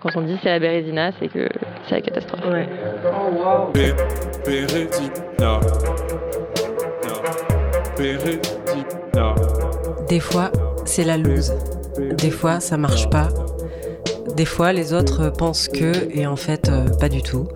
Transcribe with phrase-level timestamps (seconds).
[0.00, 1.48] Quand on dit c'est la Bérésina, c'est que
[1.88, 2.44] c'est la catastrophe.
[2.46, 2.68] Ouais.
[10.08, 10.52] Des fois,
[10.84, 11.52] c'est la loose.
[12.16, 13.26] Des fois, ça marche pas.
[14.36, 17.48] Des fois, les autres pensent que, et en fait, euh, pas du tout.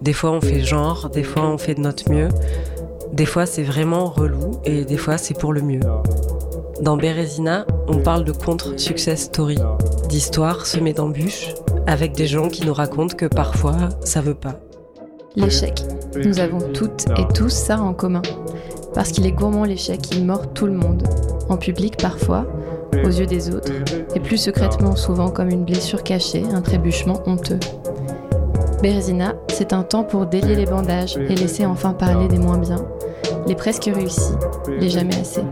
[0.00, 2.28] Des fois, on fait genre, des fois, on fait de notre mieux.
[3.12, 5.80] Des fois, c'est vraiment relou, et des fois, c'est pour le mieux.
[6.80, 9.58] Dans Bérésina, on parle de contre-success story,
[10.08, 11.54] d'histoires semées d'embûches,
[11.86, 14.60] avec des gens qui nous racontent que parfois, ça veut pas.
[15.34, 15.82] L'échec.
[16.24, 18.22] Nous avons toutes et tous ça en commun.
[18.94, 21.06] Parce qu'il est gourmand l'échec, il mord tout le monde.
[21.48, 22.46] En public parfois,
[23.04, 23.72] aux yeux des autres,
[24.14, 27.60] et plus secrètement souvent comme une blessure cachée, un trébuchement honteux.
[28.82, 32.84] Bérésina, c'est un temps pour délier les bandages et laisser enfin parler des moins bien,
[33.46, 34.34] les presque réussis,
[34.80, 35.42] les jamais assez.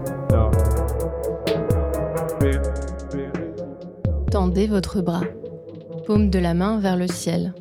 [4.56, 5.22] Votre bras,
[6.06, 7.54] paume de la main vers le ciel.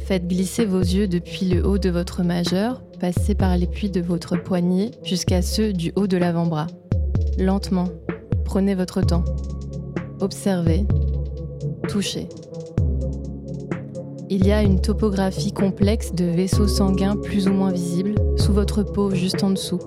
[0.00, 4.00] Faites glisser vos yeux depuis le haut de votre majeur, passez par les plis de
[4.00, 6.66] votre poignet jusqu'à ceux du haut de l'avant-bras.
[7.38, 7.88] Lentement,
[8.44, 9.24] prenez votre temps.
[10.20, 10.84] Observez,
[11.88, 12.28] touchez.
[14.28, 18.82] Il y a une topographie complexe de vaisseaux sanguins plus ou moins visibles sous votre
[18.82, 19.80] peau juste en dessous.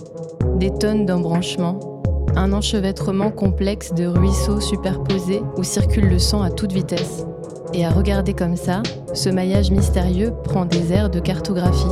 [0.56, 1.99] Des tonnes d'embranchements,
[2.40, 7.26] un enchevêtrement complexe de ruisseaux superposés où circule le sang à toute vitesse.
[7.74, 8.82] Et à regarder comme ça,
[9.14, 11.86] ce maillage mystérieux prend des airs de cartographie.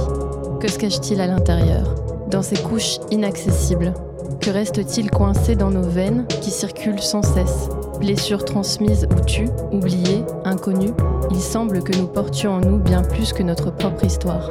[0.61, 1.95] Que se cache-t-il à l'intérieur?
[2.31, 3.93] Dans ces couches inaccessibles
[4.39, 7.69] Que reste-t-il coincé dans nos veines qui circulent sans cesse?
[7.99, 10.93] Blessures transmises ou tues, oubliées, inconnues,
[11.29, 14.49] il semble que nous portions en nous bien plus que notre propre histoire.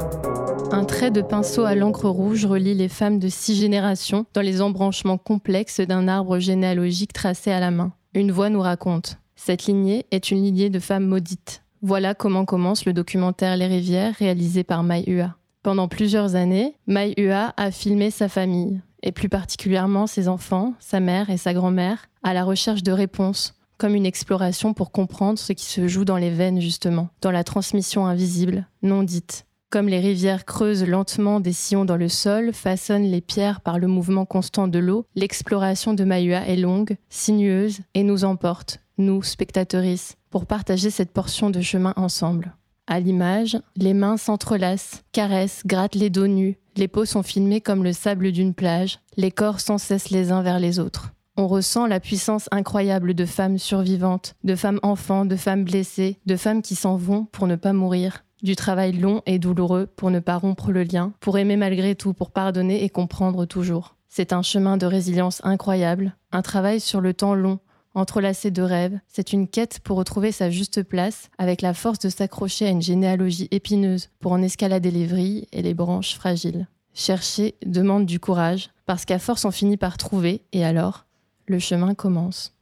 [0.71, 4.61] Un trait de pinceau à l'encre rouge relie les femmes de six générations dans les
[4.61, 7.93] embranchements complexes d'un arbre généalogique tracé à la main.
[8.13, 9.17] Une voix nous raconte.
[9.35, 11.63] Cette lignée est une lignée de femmes maudites.
[11.81, 15.35] Voilà comment commence le documentaire Les Rivières réalisé par Mai Ua.
[15.63, 20.99] Pendant plusieurs années, Mai Ua a filmé sa famille, et plus particulièrement ses enfants, sa
[20.99, 25.53] mère et sa grand-mère, à la recherche de réponses, comme une exploration pour comprendre ce
[25.53, 29.46] qui se joue dans les veines justement, dans la transmission invisible, non dite.
[29.69, 33.87] Comme les rivières creusent lentement des sillons dans le sol, façonnent les pierres par le
[33.87, 40.15] mouvement constant de l'eau, l'exploration de Mahua est longue, sinueuse et nous emporte, nous, spectatrices,
[40.29, 42.55] pour partager cette portion de chemin ensemble.
[42.87, 47.83] À l'image, les mains s'entrelacent, caressent, grattent les dos nus, les peaux sont filmées comme
[47.83, 51.11] le sable d'une plage, les corps sans cesse les uns vers les autres.
[51.35, 56.37] On ressent la puissance incroyable de femmes survivantes, de femmes enfants, de femmes blessées, de
[56.37, 60.19] femmes qui s'en vont pour ne pas mourir, du travail long et douloureux pour ne
[60.19, 63.95] pas rompre le lien, pour aimer malgré tout, pour pardonner et comprendre toujours.
[64.09, 67.59] C'est un chemin de résilience incroyable, un travail sur le temps long,
[67.93, 72.09] entrelacé de rêves, c'est une quête pour retrouver sa juste place, avec la force de
[72.09, 76.67] s'accrocher à une généalogie épineuse pour en escalader les vrilles et les branches fragiles.
[76.93, 81.05] Chercher demande du courage, parce qu'à force on finit par trouver, et alors,
[81.47, 82.53] le chemin commence.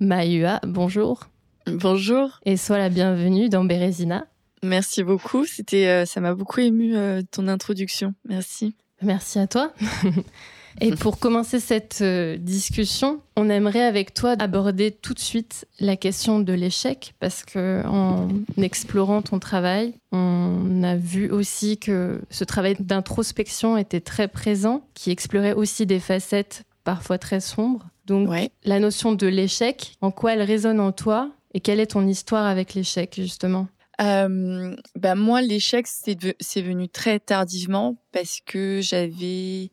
[0.00, 1.28] Mahua, bonjour,
[1.66, 4.26] Bonjour, et sois la bienvenue dans Bérésina.
[4.64, 5.44] Merci beaucoup.
[5.44, 8.14] C'était, euh, ça m'a beaucoup ému euh, ton introduction.
[8.28, 8.76] Merci.
[9.02, 9.72] Merci à toi.
[10.80, 15.94] Et pour commencer cette euh, discussion, on aimerait avec toi aborder tout de suite la
[15.96, 18.26] question de l'échec parce que en
[18.56, 25.12] explorant ton travail, on a vu aussi que ce travail d'introspection était très présent, qui
[25.12, 27.86] explorait aussi des facettes parfois très sombres.
[28.06, 28.50] Donc Ouais.
[28.64, 32.46] la notion de l'échec, en quoi elle résonne en toi et quelle est ton histoire
[32.46, 33.68] avec l'échec justement?
[34.00, 39.70] Euh, bah moi, l'échec, c'est venu très tardivement parce que j'avais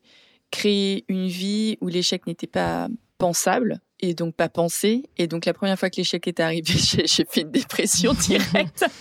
[0.50, 2.88] créé une vie où l'échec n'était pas
[3.18, 5.04] pensable et donc pas pensé.
[5.16, 8.84] Et donc la première fois que l'échec est arrivé, j'ai j'ai fait une dépression directe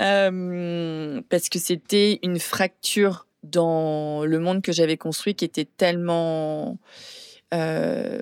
[0.00, 6.78] Euh, parce que c'était une fracture dans le monde que j'avais construit qui était tellement
[7.52, 8.20] euh,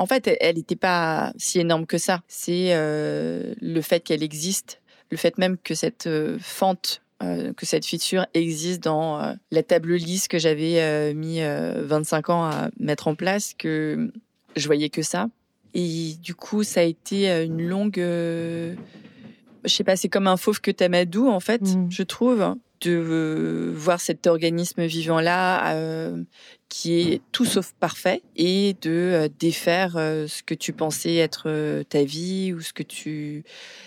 [0.00, 2.22] en fait, elle n'était pas si énorme que ça.
[2.26, 4.80] C'est euh, le fait qu'elle existe,
[5.10, 9.94] le fait même que cette euh, fente, euh, que cette fissure existe dans la table
[9.96, 14.10] lisse que j'avais mis euh, 25 ans à mettre en place, que
[14.56, 15.28] je voyais que ça.
[15.74, 17.98] Et du coup, ça a été une longue.
[17.98, 18.74] je
[19.66, 21.88] sais pas, c'est comme un fauve que Tamadou, en fait, Mm.
[21.90, 26.22] je trouve, de euh, voir cet organisme vivant-là euh,
[26.68, 32.04] qui est tout sauf parfait et de euh, défaire ce que tu pensais être ta
[32.04, 33.44] vie ou ce que tu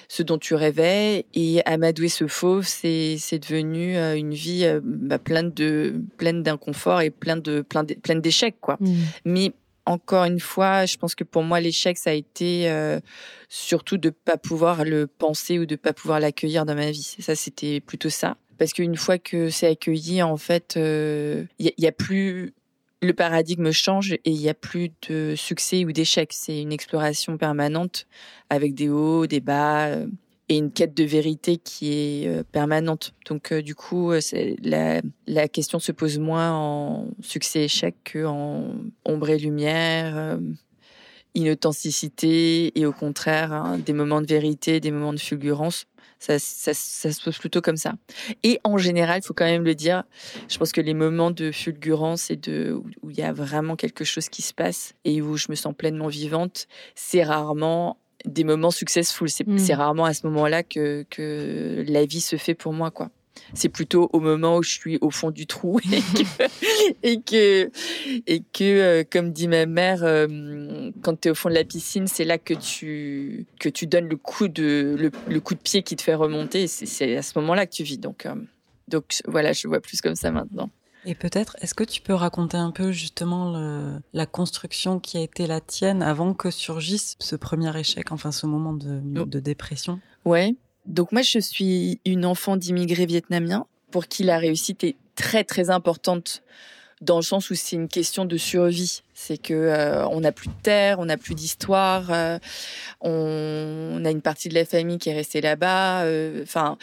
[0.09, 5.51] ce dont tu rêvais et amadouer ce fauve c'est c'est devenu une vie bah, pleine
[5.51, 8.95] de pleine d'inconfort et plein de plein de- pleine d'échecs quoi Mm.
[9.25, 9.51] mais
[9.85, 13.01] encore une fois, je pense que pour moi, l'échec, ça a été euh,
[13.49, 17.17] surtout de pas pouvoir le penser ou de pas pouvoir l'accueillir dans ma vie.
[17.19, 18.37] Ça, c'était plutôt ça.
[18.57, 22.53] Parce qu'une fois que c'est accueilli, en fait, il euh, y, a plus
[23.01, 26.31] le paradigme change et il n'y a plus de succès ou d'échec.
[26.33, 28.07] C'est une exploration permanente
[28.49, 30.07] avec des hauts, des bas euh,
[30.49, 33.13] et une quête de vérité qui est euh, permanente.
[33.27, 34.11] Donc du coup,
[34.61, 38.75] la, la, question se pose moins en succès-échec qu'en
[39.05, 40.37] ombre et lumière,
[41.35, 45.87] inauthenticité et au contraire hein, des moments de vérité, des moments de fulgurance.
[46.23, 47.95] Ça, ça, ça, se pose plutôt comme ça.
[48.43, 50.03] Et en général, il faut quand même le dire,
[50.47, 54.05] je pense que les moments de fulgurance et de où il y a vraiment quelque
[54.05, 58.71] chose qui se passe et où je me sens pleinement vivante, c'est rarement des moments
[58.71, 59.27] successful.
[59.27, 59.71] C'est mmh.
[59.73, 63.09] rarement à ce moment-là que, que la vie se fait pour moi, quoi.
[63.53, 66.43] C'est plutôt au moment où je suis au fond du trou et que,
[67.03, 67.69] et que,
[68.61, 72.25] euh, comme dit ma mère, euh, quand tu es au fond de la piscine, c'est
[72.25, 76.01] là que tu, que tu donnes le coup, de, le, coup de pied qui te
[76.01, 76.67] fait remonter.
[76.67, 77.97] C'est à ce moment-là que tu vis.
[77.97, 78.35] Donc, euh,
[78.87, 80.69] donc voilà, je vois plus comme ça maintenant.
[81.05, 85.47] Et peut-être, est-ce que tu peux raconter un peu justement la construction qui a été
[85.47, 89.25] la tienne avant que surgisse ce premier échec, enfin ce moment de, oh.
[89.25, 89.99] de dépression?
[90.23, 90.55] Ouais.
[90.85, 95.69] Donc moi, je suis une enfant d'immigrés vietnamiens pour qui la réussite est très très
[95.69, 96.43] importante
[97.01, 99.02] dans le sens où c'est une question de survie.
[99.25, 102.39] C'est que euh, on n'a plus de terre, on n'a plus d'histoire, euh,
[102.99, 106.03] on, a une partie de la famille qui est restée là-bas.
[106.03, 106.77] Euh, enfin,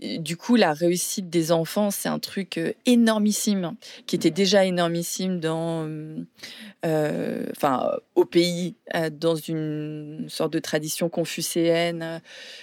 [0.00, 3.74] du coup, la réussite des enfants, c'est un truc énormissime,
[4.06, 5.86] qui était déjà énormissime dans,
[6.82, 8.76] enfin, au pays,
[9.12, 12.22] dans une sorte de tradition confucéenne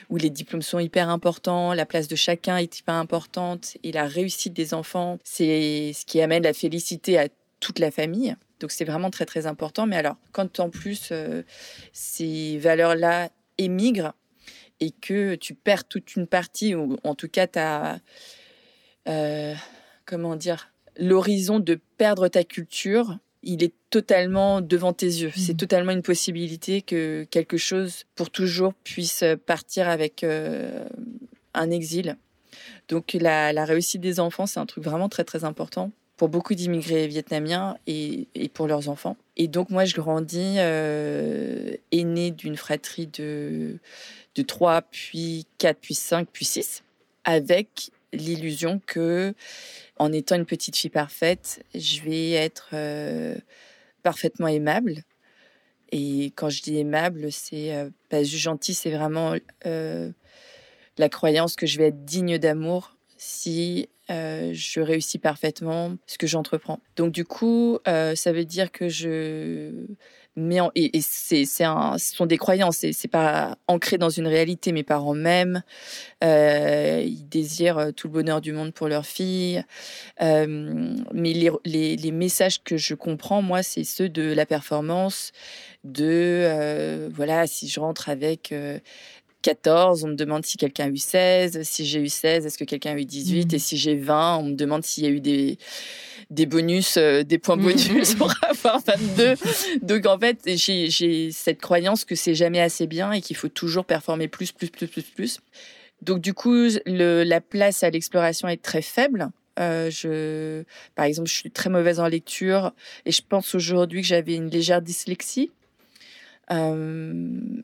[0.10, 4.08] où les diplômes sont hyper importants, la place de chacun est hyper importante et la
[4.08, 7.28] réussite des enfants, c'est ce qui amène la félicité à
[7.60, 8.36] toute la famille.
[8.62, 9.88] Donc c'est vraiment très très important.
[9.88, 11.42] Mais alors, quand en plus euh,
[11.92, 14.14] ces valeurs-là émigrent
[14.80, 18.00] et que tu perds toute une partie, ou en tout cas tu as,
[19.10, 19.54] euh,
[20.06, 25.32] comment dire, l'horizon de perdre ta culture, il est totalement devant tes yeux.
[25.36, 25.58] C'est mmh.
[25.58, 30.86] totalement une possibilité que quelque chose pour toujours puisse partir avec euh,
[31.56, 32.18] un exil.
[32.90, 36.54] Donc la, la réussite des enfants, c'est un truc vraiment très très important pour beaucoup
[36.54, 39.18] d'immigrés vietnamiens et, pour leurs enfants.
[39.38, 43.80] Et donc moi, je grandis euh, aînée d'une fratrie de,
[44.36, 46.84] de 3, puis 4, puis 5, puis 6,
[47.24, 49.34] avec l'illusion que,
[49.98, 53.34] en étant une petite fille parfaite, je vais être euh,
[54.04, 55.02] parfaitement aimable.
[55.92, 59.34] Et quand je dis aimable, c'est euh, pas juste gentil, c'est vraiment
[59.66, 60.12] euh,
[61.00, 66.28] la croyance que je vais être digne d'amour si euh, je réussis parfaitement ce que
[66.28, 66.80] j'entreprends.
[66.98, 69.72] Donc du coup, euh, ça veut dire que je
[70.36, 70.72] mets en...
[70.76, 74.72] et, c'est c'est un ce sont des croyances, c'est c'est pas ancré dans une réalité.
[74.72, 75.64] Mes parents m'aiment,
[76.24, 79.64] euh, ils désirent tout le bonheur du monde pour leur fille,
[80.22, 85.32] euh, mais les, les les messages que je comprends moi, c'est ceux de la performance,
[85.84, 88.54] de euh, voilà si je rentre avec
[89.42, 91.64] 14, on me demande si quelqu'un a eu 16.
[91.64, 93.56] Si j'ai eu 16, est-ce que quelqu'un a eu 18 mmh.
[93.56, 95.58] Et si j'ai 20, on me demande s'il y a eu des,
[96.30, 97.64] des bonus, euh, des points mmh.
[97.64, 99.36] bonus pour avoir 22.
[99.82, 103.86] Donc en fait, j'ai cette croyance que c'est jamais assez bien et qu'il faut toujours
[103.86, 105.40] performer plus, plus, plus, plus, plus.
[106.02, 109.30] Donc du coup, le, la place à l'exploration est très faible.
[109.60, 110.64] Euh, je,
[110.96, 112.74] par exemple, je suis très mauvaise en lecture
[113.06, 115.52] et je pense aujourd'hui que j'avais une légère dyslexie.
[116.52, 117.14] Euh,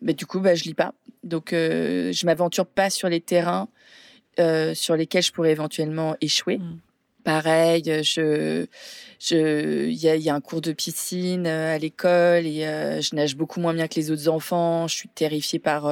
[0.02, 0.94] mais du coup, bah, je lis pas.
[1.24, 3.68] Donc, euh, je m'aventure pas sur les terrains
[4.40, 6.58] euh, sur lesquels je pourrais éventuellement échouer.
[6.58, 6.80] Mm.
[7.24, 8.66] Pareil, je,
[9.20, 12.62] je, il y a, y a, un cours de piscine à l'école et
[13.02, 14.88] je nage beaucoup moins bien que les autres enfants.
[14.88, 15.92] Je suis terrifiée par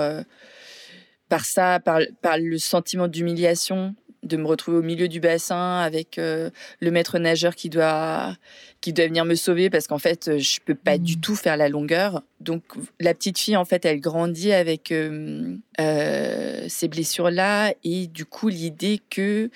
[1.27, 6.17] par ça, par, par le sentiment d'humiliation de me retrouver au milieu du bassin avec
[6.17, 6.49] euh,
[6.81, 8.35] le maître nageur qui doit
[8.81, 11.21] qui doit venir me sauver parce qu'en fait je peux pas du mmh.
[11.21, 12.63] tout faire la longueur donc
[12.99, 18.25] la petite fille en fait elle grandit avec euh, euh, ces blessures là et du
[18.25, 19.49] coup l'idée que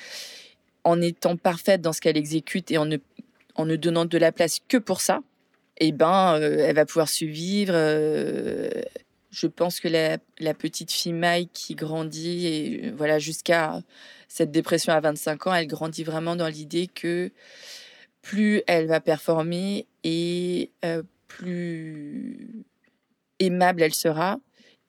[0.83, 2.97] en étant parfaite dans ce qu'elle exécute et en ne
[3.55, 5.21] en ne donnant de la place que pour ça
[5.77, 7.73] eh ben elle va pouvoir survivre
[9.31, 13.81] je pense que la, petite fille Maï qui grandit et voilà jusqu'à
[14.27, 17.31] cette dépression à 25 ans, elle grandit vraiment dans l'idée que
[18.21, 22.65] plus elle va performer et euh, plus
[23.39, 24.39] aimable elle sera.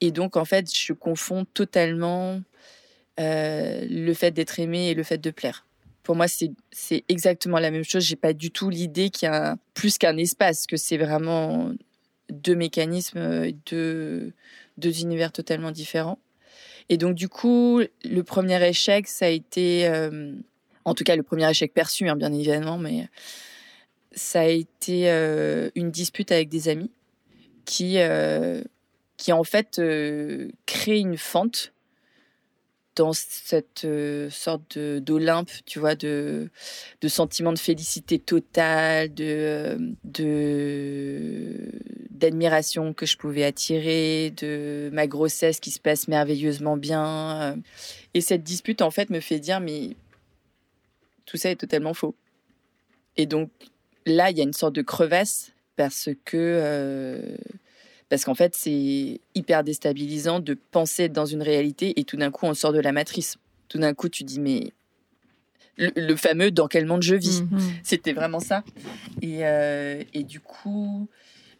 [0.01, 2.41] Et donc, en fait, je confonds totalement
[3.19, 5.67] euh, le fait d'être aimé et le fait de plaire.
[6.01, 8.03] Pour moi, c'est c'est exactement la même chose.
[8.03, 11.71] J'ai pas du tout l'idée qu'il y a plus qu'un espace, que c'est vraiment
[12.31, 14.33] deux mécanismes, deux,
[14.77, 16.19] deux univers totalement différents.
[16.89, 20.33] Et donc, du coup, le premier échec, ça a été, euh,
[20.83, 23.07] en tout cas, le premier échec perçu, hein, bien évidemment, mais
[24.11, 26.91] ça a été euh, une dispute avec des amis
[27.63, 28.61] qui, euh,
[29.15, 29.81] qui en fait,
[30.65, 31.71] créent une fente
[32.95, 33.87] dans cette
[34.29, 36.49] sorte d'Olympe, tu vois, de,
[37.01, 41.71] de sentiment de félicité totale, de, de
[42.09, 47.57] d'admiration que je pouvais attirer, de ma grossesse qui se passe merveilleusement bien.
[48.13, 49.95] Et cette dispute, en fait, me fait dire, mais
[51.25, 52.13] tout ça est totalement faux.
[53.17, 53.49] Et donc,
[54.05, 56.37] là, il y a une sorte de crevasse parce que...
[56.37, 57.37] Euh,
[58.11, 62.29] parce qu'en fait, c'est hyper déstabilisant de penser être dans une réalité et tout d'un
[62.29, 63.37] coup, on sort de la matrice.
[63.69, 64.73] Tout d'un coup, tu dis, mais
[65.77, 67.43] le, fameux dans quel monde je vis?
[67.43, 67.59] Mhm.
[67.83, 68.65] C'était vraiment ça.
[69.21, 71.07] Et, euh, et du coup,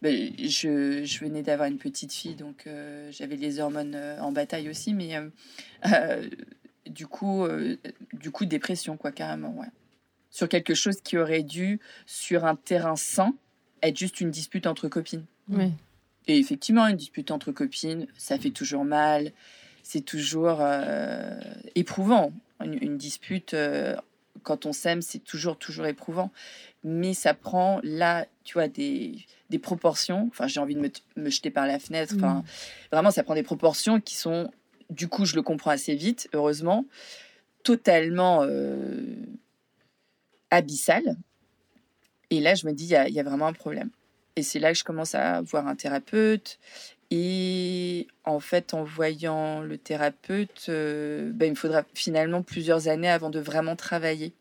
[0.02, 4.30] ben, je, je, venais d'avoir une petite fille, donc euh, j'avais les hormones euh, en
[4.30, 5.16] bataille aussi, mais
[5.86, 6.28] euh,
[6.84, 7.46] du coup,
[8.12, 9.68] du coup, dépression, quoi, carrément, ouais.
[10.28, 13.34] Sur quelque chose qui aurait dû, sur un terrain sain,
[13.82, 15.24] être juste une dispute entre copines.
[16.28, 19.32] Et effectivement, une dispute entre copines, ça fait toujours mal,
[19.82, 20.62] c'est toujours
[21.74, 22.32] éprouvant.
[22.60, 23.56] Une, une dispute,
[24.44, 26.30] quand on s'aime, c'est toujours, toujours éprouvant.
[26.84, 30.26] Mais ça prend là, tu vois, des des proportions.
[30.30, 32.14] Enfin, j'ai envie de me, jeter par la fenêtre.
[32.16, 32.44] Enfin, mm.
[32.90, 34.50] vraiment, ça prend des proportions qui sont,
[34.90, 36.86] du coup, je le comprends assez vite, heureusement,
[37.62, 39.14] totalement euh,
[40.50, 41.16] abyssales.
[42.30, 43.90] Et là, je me dis, il y, a, vraiment un problème.
[44.36, 46.58] Et c'est là que je commence à voir un thérapeute.
[47.10, 53.10] Et en fait, en voyant le thérapeute, euh, ben, il me faudra finalement plusieurs années
[53.10, 54.32] avant de vraiment travailler,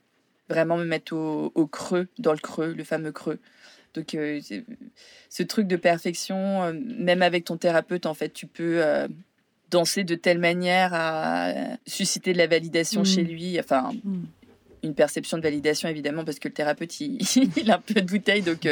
[0.47, 3.39] vraiment me mettre au creux, dans le creux, le fameux creux.
[3.93, 4.39] Donc, euh,
[5.29, 8.81] ce truc de perfection, euh, même avec ton thérapeute, en fait, tu peux
[9.69, 11.51] danser de telle manière à
[11.85, 13.27] susciter de la validation chez mm.
[13.27, 13.59] lui.
[13.59, 13.91] Enfin.
[14.05, 14.23] Mm.
[14.83, 17.19] Une perception de validation, évidemment, parce que le thérapeute, il,
[17.71, 18.67] a un peu de bouteille, donc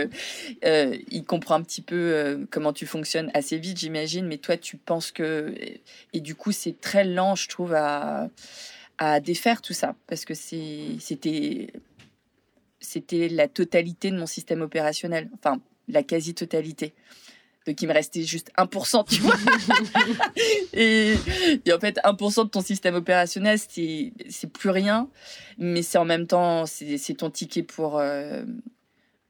[0.64, 4.26] il comprend un petit peu comment tu fonctionnes assez vite, j'imagine.
[4.26, 5.54] Mais toi, tu penses que.
[6.14, 8.30] Et, du coup, c'est très lent, je trouve, à,
[8.98, 11.68] à défaire tout ça, parce que c'était
[12.80, 16.94] c'était la totalité de mon système opérationnel, enfin la quasi-totalité.
[17.70, 19.36] Donc il me restait juste 1%, tu vois.
[20.74, 21.14] et,
[21.72, 24.12] en fait, 1% de ton système opérationnel, c'est
[24.52, 25.08] plus rien,
[25.60, 28.44] mais c'est en même temps, c'est ton ticket pour, euh,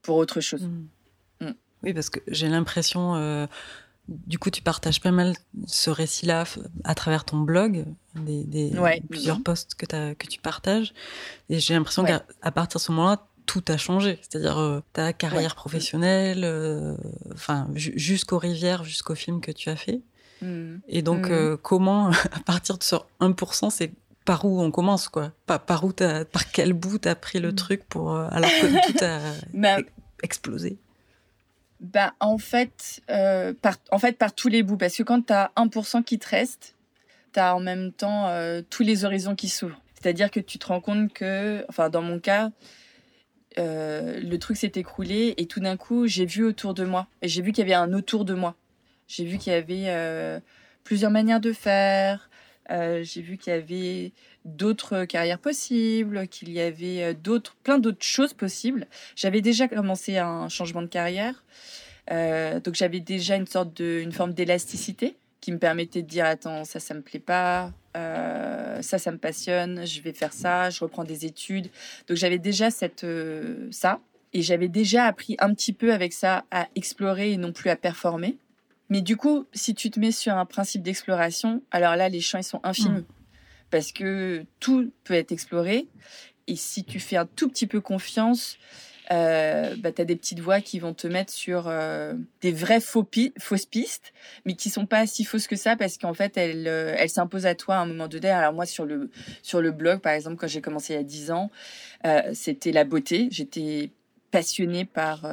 [0.01, 0.69] pour autre chose.
[1.41, 1.47] Mm.
[1.47, 1.53] Mm.
[1.83, 3.45] Oui, parce que j'ai l'impression, euh,
[4.07, 5.35] du coup, tu partages pas mal
[5.67, 6.45] ce récit-là
[6.85, 7.83] à travers ton blog,
[8.15, 8.71] des,
[9.09, 10.93] plusieurs posts que, as, que tu partages.
[11.49, 14.19] Et j'ai l'impression qu'à partir de ce moment-là, tout a changé.
[14.21, 16.95] C'est-à-dire euh, ta carrière professionnelle, euh,
[17.33, 20.01] enfin jusqu'aux rivières, jusqu'au film que tu as fait.
[20.43, 20.75] Mm.
[20.87, 21.31] Et donc mm.
[21.31, 23.91] euh, comment, à partir de ce 1%, c'est
[24.23, 25.31] par où on commence quoi?
[25.47, 27.55] Par, par où par quel bout t'as pris le mm.
[27.55, 29.19] truc pour alors que tout a
[29.55, 29.77] bah,
[30.21, 30.77] explosé?
[31.79, 34.77] bah, en fait, par, en fait, par tous les bouts.
[34.77, 36.75] Parce que quand tu as 1% qui te reste,
[37.33, 38.29] tu as en même temps
[38.69, 39.81] tous les horizons qui s'ouvrent.
[39.95, 42.51] C'est-à-dire que tu te rends compte que, enfin, dans mon cas,
[43.59, 47.07] euh, le truc s'est écroulé et tout d'un coup, j'ai vu autour de moi.
[47.21, 48.55] Et j'ai vu qu'il y avait un autour de moi.
[49.07, 50.39] J'ai vu qu'il y avait euh,
[50.83, 52.29] plusieurs manières de faire.
[52.71, 54.13] Euh, j'ai vu qu'il y avait
[54.45, 58.87] d'autres carrières possibles, qu'il y avait d'autres, plein d'autres choses possibles.
[59.15, 61.43] J'avais déjà commencé un changement de carrière.
[62.09, 66.65] donc j'avais déjà une sorte de, une forme d'élasticité qui me permettait de dire attends
[66.65, 70.79] ça ça me plaît pas euh, ça ça me passionne je vais faire ça je
[70.81, 71.69] reprends des études.
[72.07, 73.99] Donc j'avais déjà cette euh, ça.
[74.31, 77.75] Et j'avais déjà appris un petit peu avec ça à explorer et non plus à
[77.75, 78.37] performer.
[78.89, 82.39] Mais du coup si tu te mets sur un principe d'exploration alors là les champs
[82.39, 83.01] ils sont infinis.
[83.01, 83.05] Mmh.
[83.71, 85.87] parce que tout peut être exploré.
[86.47, 88.57] Et si tu fais un tout petit peu confiance
[89.11, 92.79] euh, bah, tu as des petites voix qui vont te mettre sur euh, des vraies
[92.79, 93.07] faux
[93.39, 94.13] fausses pistes,
[94.45, 97.45] mais qui sont pas si fausses que ça parce qu'en fait, elles, euh, elles s'imposent
[97.47, 98.29] à toi à un moment donné.
[98.29, 99.09] Alors moi, sur le,
[99.41, 101.49] sur le blog, par exemple, quand j'ai commencé il y a 10 ans,
[102.05, 103.27] euh, c'était la beauté.
[103.31, 103.91] J'étais
[104.31, 105.25] passionnée par...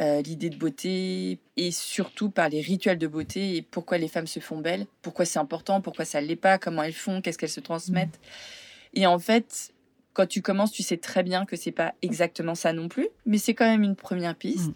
[0.00, 4.28] Euh, l'idée de beauté et surtout par les rituels de beauté et pourquoi les femmes
[4.28, 7.48] se font belles, pourquoi c'est important, pourquoi ça l'est pas, comment elles font, qu'est-ce qu'elles
[7.48, 8.20] se transmettent.
[8.20, 9.00] Mmh.
[9.00, 9.72] Et en fait,
[10.18, 13.38] quand tu commences, tu sais très bien que c'est pas exactement ça non plus, mais
[13.38, 14.70] c'est quand même une première piste.
[14.70, 14.74] Mm.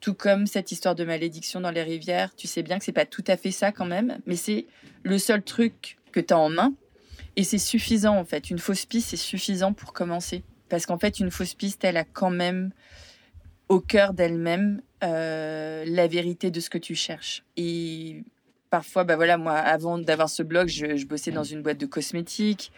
[0.00, 3.04] Tout comme cette histoire de malédiction dans les rivières, tu sais bien que c'est pas
[3.04, 4.64] tout à fait ça quand même, mais c'est
[5.02, 6.72] le seul truc que tu as en main
[7.36, 8.48] Et c'est suffisant en fait.
[8.48, 10.44] Une fausse piste, c'est suffisant pour commencer.
[10.70, 12.70] Parce qu'en fait, une fausse piste, elle a quand même
[13.68, 17.44] au cœur d'elle-même euh, la vérité de ce que tu cherches.
[17.58, 18.24] Et
[18.70, 22.72] parfois, bah voilà, moi, avant d'avoir ce blog, je, bossais dans une boîte de cosmétiques.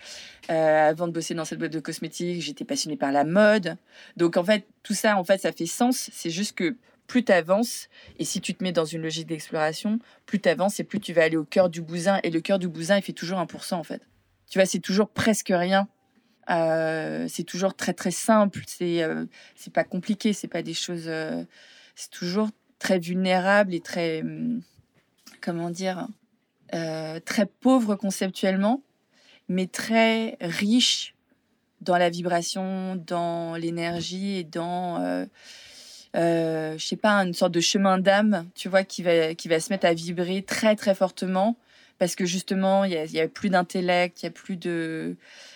[0.50, 3.76] Euh, avant de bosser dans cette boîte de cosmétiques, j'étais passionnée par la mode.
[4.16, 6.10] Donc en fait, tout ça, en fait, ça fait sens.
[6.12, 9.98] C'est juste que plus tu avances, et si tu te mets dans une logique d'exploration,
[10.24, 12.20] plus tu avances et plus tu vas aller au cœur du bousin.
[12.22, 14.00] Et le cœur du bousin, il fait toujours 1% en fait.
[14.50, 15.88] Tu vois, c'est toujours presque rien.
[16.50, 18.60] Euh, c'est toujours très très simple.
[18.66, 19.26] C'est euh,
[19.72, 20.32] pas compliqué.
[20.32, 21.04] C'est pas des choses.
[21.06, 21.44] Euh,
[21.94, 24.62] c'est toujours très vulnérable et très hum,
[25.42, 26.08] comment dire
[27.26, 28.80] très pauvre conceptuellement,
[29.48, 31.14] mais très riche
[31.82, 35.26] dans la vibration, dans l'énergie et dans
[36.14, 39.70] je sais pas une sorte de chemin d'âme, tu vois, qui va qui va se
[39.70, 41.58] mettre à vibrer très très fortement
[42.02, 45.14] parce que justement, il n'y a, plus d'intellect, il n'y a plus de,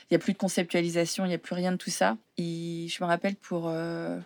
[0.09, 2.16] il y a plus de conceptualisation, il n'y a plus rien de tout ça.
[2.38, 4.16] Et je me rappelle pour euh,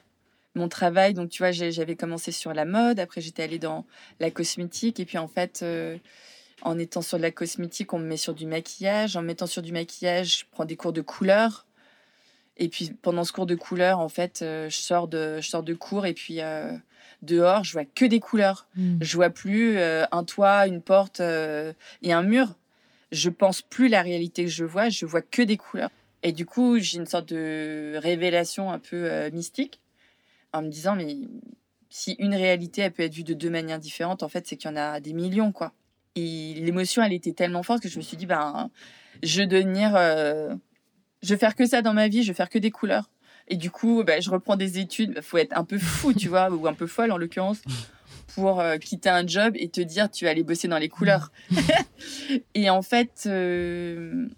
[0.55, 3.85] mon travail, donc tu vois, j'avais commencé sur la mode, après j'étais allée dans
[4.19, 5.97] la cosmétique, et puis en fait, euh,
[6.63, 9.17] en étant sur de la cosmétique, on me met sur du maquillage.
[9.17, 11.67] En mettant sur du maquillage, je prends des cours de couleur.
[12.57, 15.63] Et puis pendant ce cours de couleur, en fait, euh, je sors de, je sors
[15.63, 16.41] de cours et puis
[17.23, 18.67] dehors, je vois que des couleurs.
[18.77, 18.99] Hmm.
[19.01, 22.55] Je vois plus euh, un toit, une porte euh, et un mur.
[23.13, 25.91] Je pense plus la réalité que je vois, je vois que des couleurs.
[26.23, 29.81] Et du coup, j'ai une sorte de révélation un peu euh, mystique
[30.53, 31.17] en me disant mais
[31.89, 34.71] si une réalité elle peut être vue de deux manières différentes, en fait, c'est qu'il
[34.71, 35.73] y en a des millions quoi.
[36.17, 38.71] Et l'émotion, elle était tellement forte que je me suis dit ben
[39.23, 39.97] je veux devenir
[41.23, 43.11] je vais faire que ça dans ma vie, je vais faire que des couleurs.
[43.49, 45.15] Et du coup, bah, je reprends des études.
[45.17, 47.63] Il faut être un peu fou, tu vois, ou un peu folle en l'occurrence,
[48.35, 51.33] pour euh, quitter un job et te dire tu vas aller bosser dans les couleurs.
[52.55, 54.29] et en fait, euh,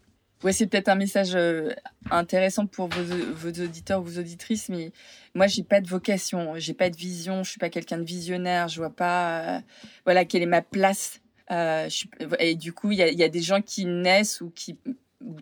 [0.43, 1.71] ouais, c'est peut-être un message euh,
[2.11, 3.03] intéressant pour vos,
[3.35, 4.93] vos, auditeurs, vos auditrices, mais
[5.35, 8.69] moi, j'ai pas de vocation, j'ai pas de vision, je suis pas quelqu'un de visionnaire,
[8.69, 9.63] je vois pas,
[10.05, 11.21] voilà, quelle est ma place.
[11.51, 14.77] et du coup, il y a, des gens qui naissent ou qui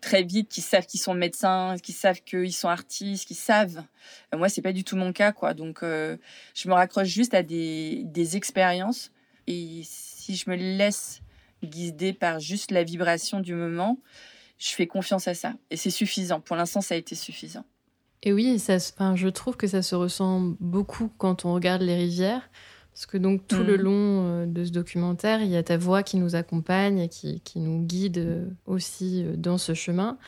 [0.00, 3.85] très vite qui savent qu'ils sont médecins, qui savent qu'ils sont artistes, qui savent.
[4.35, 5.55] Euh, moi, c'est pas du tout mon cas, quoi.
[5.55, 6.16] Donc, euh,
[6.55, 9.11] je me raccroche juste à des expériences.
[9.46, 11.22] Et si je me laisse
[11.62, 13.98] guider par juste la vibration du moment,
[14.61, 15.55] je fais confiance à ça.
[15.70, 16.40] Et c'est suffisant.
[16.40, 17.64] Pour l'instant, ça a été suffisant.
[18.23, 21.96] Et oui, ça, enfin, je trouve que ça se ressent beaucoup quand on regarde les
[21.96, 22.49] rivières.
[22.92, 23.81] Parce que donc tout le mm.
[23.81, 23.92] long
[24.27, 27.59] euh, de ce documentaire, il y a ta voix qui nous accompagne et qui, qui
[27.59, 30.18] nous guide aussi euh, dans ce chemin.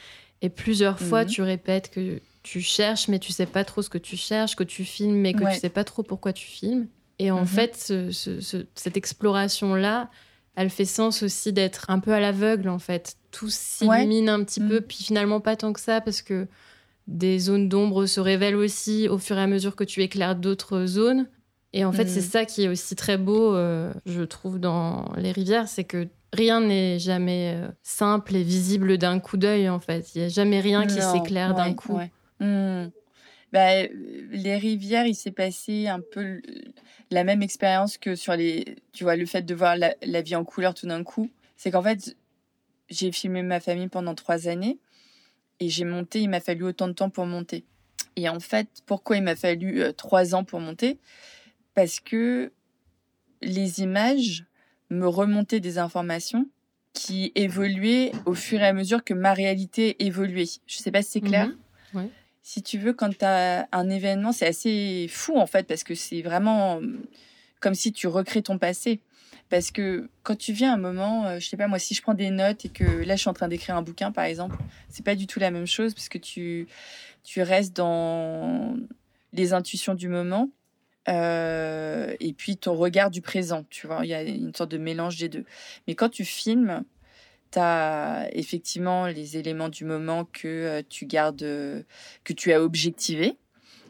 [0.41, 1.29] Et plusieurs fois, mm.
[1.29, 4.65] tu répètes que tu cherches, mais tu sais pas trop ce que tu cherches, que
[4.65, 6.87] tu filmes, mais que tu sais pas trop pourquoi tu filmes.
[7.19, 7.47] Et en mm-hmm.
[7.47, 10.11] fait, ce, cette exploration-là,
[10.55, 13.17] elle fait sens aussi d'être un peu à l'aveugle, en fait.
[13.31, 14.83] Tout s'illumine un petit peu, mm.
[14.83, 16.47] puis finalement pas tant que ça, parce que
[17.07, 20.87] des zones d'ombre se révèlent aussi au fur et à mesure que tu éclaires d'autres
[20.87, 21.27] zones.
[21.73, 22.31] Et en fait, c'est mm.
[22.31, 26.61] ça qui est aussi très beau, euh, je trouve, dans les rivières, c'est que rien
[26.61, 30.15] n'est jamais euh, simple et visible d'un coup d'œil, en fait.
[30.15, 31.99] Il n'y a jamais rien qui s'éclaire d'un coup.
[32.41, 32.91] Mm.
[33.53, 36.41] Bah, les rivières, il s'est passé un peu
[37.11, 40.37] la même expérience que sur les, tu vois, le fait de voir la, la vie
[40.37, 41.31] en couleur tout d'un coup.
[41.57, 42.17] C'est qu'en fait,
[42.89, 44.79] j'ai filmé ma famille pendant trois années
[45.61, 47.65] et j'ai monté, il m'a fallu autant de temps pour monter.
[48.17, 50.99] Et en fait, pourquoi il m'a fallu euh, trois ans pour monter?
[51.75, 52.53] Parce que
[53.43, 54.45] les images
[54.91, 56.47] me remontaient des informations
[56.93, 60.45] qui évoluaient au fur et à mesure que ma réalité évoluait.
[60.67, 61.47] Je ne sais pas si c'est clair?
[61.49, 61.57] Mhm.
[62.43, 65.95] Si tu veux, quand tu as un événement, c'est assez fou en fait, parce que
[65.95, 66.81] c'est vraiment
[67.61, 69.01] comme si tu recrées ton passé.
[69.49, 72.03] Parce que quand tu viens un moment, je euh, je sais pas moi, si je
[72.03, 74.57] prends des notes et que là je suis en train d'écrire un bouquin par exemple,
[74.89, 76.67] c'est pas du tout la même chose parce que tu,
[77.23, 78.77] tu restes dans
[79.35, 80.49] les intuitions du moment
[81.09, 84.79] euh, et puis ton regard du présent, tu vois, il y a une sorte de
[84.79, 85.45] mélange des deux.
[85.87, 86.83] Mais quand tu filmes,
[87.53, 91.83] tu as effectivement les éléments du moment que euh, tu gardes, euh,
[92.25, 93.37] que tu as objectivé,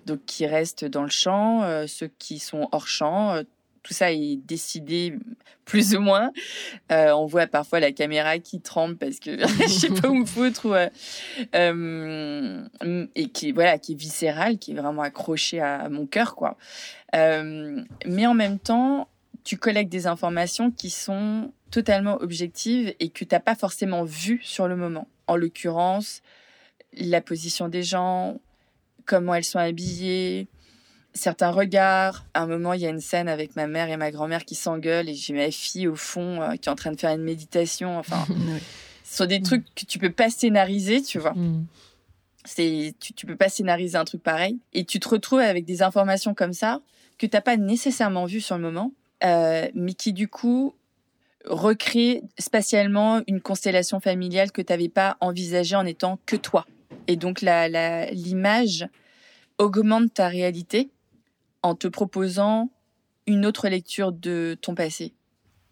[0.06, 3.42] donc qui restent dans le champ, ceux qui sont hors champ,
[3.82, 5.14] tout ça est décidé
[5.64, 6.32] plus ou moins.
[6.90, 10.26] Euh, on voit parfois la caméra qui tremble parce que je sais pas où me
[10.26, 10.88] foutre ou, euh,
[11.54, 12.64] euh,
[13.14, 16.56] et qui voilà qui est viscérale, qui est vraiment accrochée à, mon cœur quoi.
[17.14, 19.08] mais en même temps,
[19.44, 24.40] tu collectes des informations qui sont totalement objectives et que tu n'as pas forcément vues
[24.42, 25.08] sur le moment.
[25.26, 26.22] En l'occurrence,
[26.96, 28.40] la position des gens,
[29.06, 30.48] comment elles sont habillées,
[31.14, 32.24] certains regards.
[32.34, 34.54] À un moment, il y a une scène avec ma mère et ma grand-mère qui
[34.54, 37.22] s'engueulent et j'ai ma fille au fond euh, qui est en train de faire une
[37.22, 37.98] méditation.
[37.98, 38.24] Enfin,
[39.04, 39.44] Ce sont des Mm.
[39.44, 41.32] trucs que tu peux pas scénariser, tu vois.
[41.34, 41.66] Mm.
[42.44, 44.58] C'est, tu, tu peux pas scénariser un truc pareil.
[44.72, 46.80] Et tu te retrouves avec des informations comme ça
[47.18, 50.74] que t'as pas nécessairement vues sur le moment, mais qui du coup
[51.44, 56.66] recréent spatialement une constellation familiale que t'avais pas envisagée en étant que toi.
[57.06, 58.86] Et donc l'image
[59.58, 60.90] augmente ta réalité
[61.62, 62.70] en te proposant
[63.26, 65.12] une autre lecture de ton passé,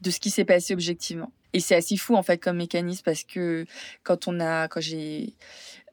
[0.01, 1.33] de ce qui s'est passé objectivement.
[1.53, 3.67] Et c'est assez fou en fait comme mécanisme parce que
[4.05, 5.35] quand on a, quand j'ai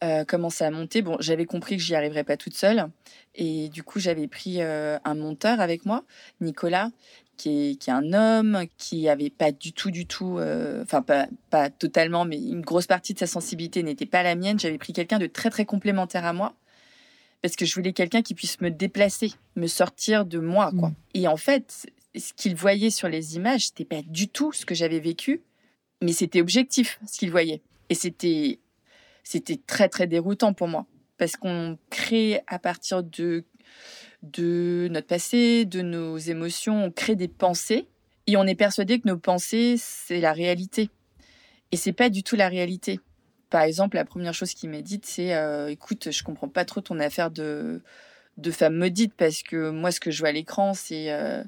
[0.03, 2.89] euh, commencé à monter, bon, j'avais compris que j'y arriverais pas toute seule
[3.33, 6.03] et du coup j'avais pris euh, un monteur avec moi,
[6.41, 6.91] Nicolas,
[7.37, 11.01] qui est, qui est un homme qui avait pas du tout, du tout, euh, enfin
[11.01, 14.59] pas, pas totalement, mais une grosse partie de sa sensibilité n'était pas la mienne.
[14.59, 16.55] J'avais pris quelqu'un de très très complémentaire à moi
[17.41, 20.89] parce que je voulais quelqu'un qui puisse me déplacer, me sortir de moi, quoi.
[20.89, 20.95] Mm.
[21.13, 24.75] Et en fait, ce qu'il voyait sur les images, c'était pas du tout ce que
[24.75, 25.41] j'avais vécu,
[26.01, 27.61] mais c'était objectif ce qu'il voyait.
[27.89, 28.59] Et c'était,
[29.23, 30.85] c'était très très déroutant pour moi
[31.17, 33.43] parce qu'on crée à partir de
[34.33, 37.87] de notre passé, de nos émotions, on crée des pensées
[38.27, 40.89] et on est persuadé que nos pensées c'est la réalité.
[41.71, 42.99] Et c'est pas du tout la réalité.
[43.49, 46.81] Par exemple, la première chose qu'il m'a dite, c'est euh, écoute, je comprends pas trop
[46.81, 47.81] ton affaire de,
[48.37, 51.43] de femme maudite parce que moi, ce que je vois à l'écran, c'est euh,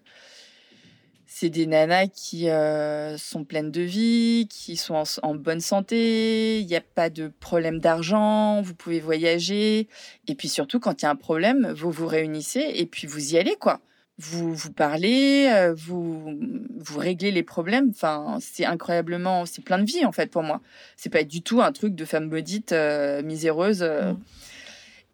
[1.40, 6.60] c'est des nanas qui euh, sont pleines de vie, qui sont en, en bonne santé,
[6.60, 9.88] il n'y a pas de problème d'argent, vous pouvez voyager.
[10.28, 13.36] Et puis surtout, quand il y a un problème, vous vous réunissez et puis vous
[13.36, 13.80] y allez, quoi.
[14.18, 16.38] Vous, vous parlez, euh, vous,
[16.78, 17.92] vous réglez les problèmes.
[17.92, 20.60] Enfin, c'est incroyablement, c'est plein de vie, en fait, pour moi.
[20.98, 23.82] C'est pas du tout un truc de femme maudite, euh, miséreuse.
[23.82, 24.12] euh.
[24.12, 24.20] Mm.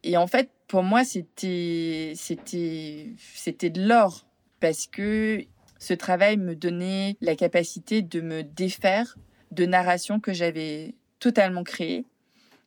[0.05, 4.25] Et en fait, pour moi, c'était, c'était, c'était de l'or
[4.59, 5.45] parce que
[5.79, 9.17] ce travail me donnait la capacité de me défaire
[9.51, 12.05] de narrations que j'avais totalement créées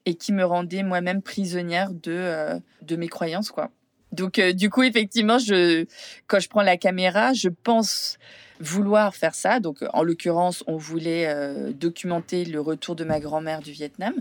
[0.06, 3.70] et qui me rendaient moi-même prisonnière de, euh, de mes croyances, quoi.
[4.12, 5.84] Donc, euh, du coup, effectivement, je,
[6.26, 8.18] quand je prends la caméra, je pense
[8.58, 9.60] vouloir faire ça.
[9.60, 14.14] Donc, en l'occurrence, on voulait euh, documenter le retour de ma grand-mère du Vietnam,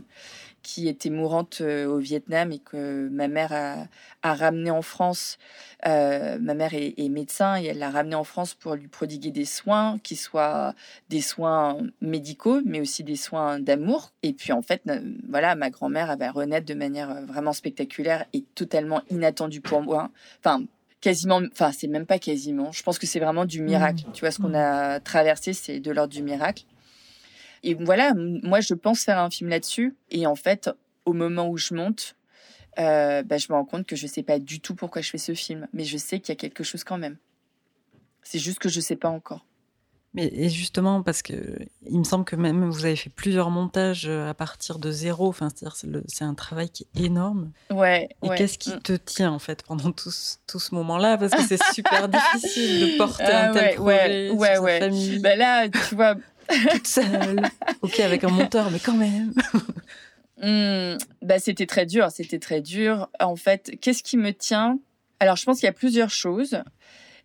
[0.63, 3.87] qui était mourante euh, au Vietnam et que ma mère a,
[4.21, 5.37] a ramené en France.
[5.85, 9.31] Euh, ma mère est, est médecin et elle l'a ramené en France pour lui prodiguer
[9.31, 10.73] des soins, qui soient
[11.09, 14.11] des soins médicaux, mais aussi des soins d'amour.
[14.23, 18.43] Et puis, en fait, euh, voilà, ma grand-mère avait renaître de manière vraiment spectaculaire et
[18.55, 20.09] totalement inattendue pour moi.
[20.39, 20.63] Enfin,
[21.01, 22.71] quasiment, enfin, c'est même pas quasiment.
[22.71, 24.03] Je pense que c'est vraiment du miracle.
[24.13, 26.63] Tu vois, ce qu'on a traversé, c'est de l'ordre du miracle.
[27.69, 29.95] Et voilà, moi, je pense faire un film là-dessus.
[30.09, 30.69] Et en fait,
[31.05, 32.15] au moment où je monte,
[32.79, 35.17] euh, bah, je me rends compte que je sais pas du tout pourquoi je fais
[35.17, 35.67] ce film.
[35.73, 37.17] Mais je sais qu'il y a quelque chose quand même.
[38.23, 39.45] C'est juste que je sais pas encore.
[40.13, 44.05] Mais et justement, parce que il me semble que même vous avez fait plusieurs montages
[44.07, 45.27] euh, à partir de zéro.
[45.27, 45.49] Enfin,
[46.07, 47.51] c'est un travail qui est énorme.
[47.69, 48.07] Ouais.
[48.23, 48.37] Et ouais.
[48.37, 48.79] qu'est-ce qui Mm.
[48.81, 51.17] te tient en fait pendant tout ce, tout ce moment-là?
[51.17, 54.79] Parce que c'est super difficile de porter Ah un tel ouais, projet ouais, sur sa
[54.79, 56.15] famille Bah là, tu vois,
[56.71, 57.41] toute seule.
[57.81, 59.33] ok, avec un monteur, mais quand même.
[60.41, 63.09] Hmm, bah c'était très dur, c'était très dur.
[63.19, 64.79] En fait, qu'est-ce qui me tient?
[65.19, 66.61] Alors, je pense qu'il y a plusieurs choses.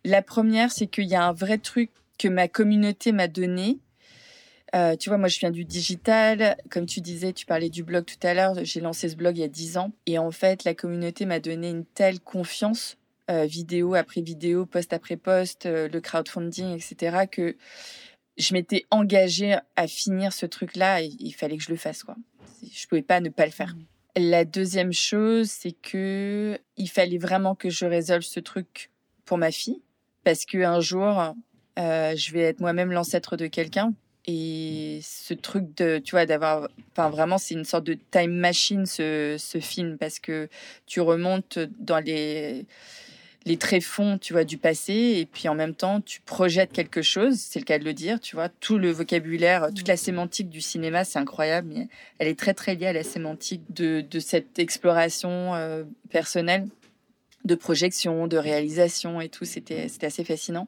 [0.03, 3.79] La première, c'est qu'il y a un vrai truc que ma communauté m'a donné.
[4.75, 6.57] Euh, tu vois, moi, je viens du digital.
[6.71, 8.55] Comme tu disais, tu parlais du blog tout à l'heure.
[8.63, 9.91] J'ai lancé ce blog il y a 10 ans.
[10.07, 12.97] Et en fait, la communauté m'a donné une telle confiance,
[13.29, 17.55] euh, vidéo après vidéo, post après post, euh, le crowdfunding, etc., que
[18.37, 22.15] je m'étais engagée à finir ce truc-là et il fallait que je le fasse, quoi.
[22.71, 23.75] Je pouvais pas ne pas le faire.
[24.15, 28.91] La deuxième chose, c'est que il fallait vraiment que je résolve ce truc
[29.25, 29.81] pour ma fille,
[30.23, 31.33] parce que un jour,
[31.79, 33.93] euh, je vais être moi-même l'ancêtre de quelqu'un.
[34.25, 38.85] Et ce truc de, tu vois, d'avoir, enfin vraiment, c'est une sorte de time machine
[38.85, 40.47] ce, ce film parce que
[40.85, 42.65] tu remontes dans les
[43.45, 47.37] les tréfonds, tu vois, du passé, et puis en même temps, tu projettes quelque chose,
[47.37, 50.61] c'est le cas de le dire, tu vois, tout le vocabulaire, toute la sémantique du
[50.61, 51.87] cinéma, c'est incroyable, mais
[52.19, 56.67] elle est très très liée à la sémantique de, de cette exploration euh, personnelle,
[57.43, 60.67] de projection, de réalisation et tout, c'était assez fascinant.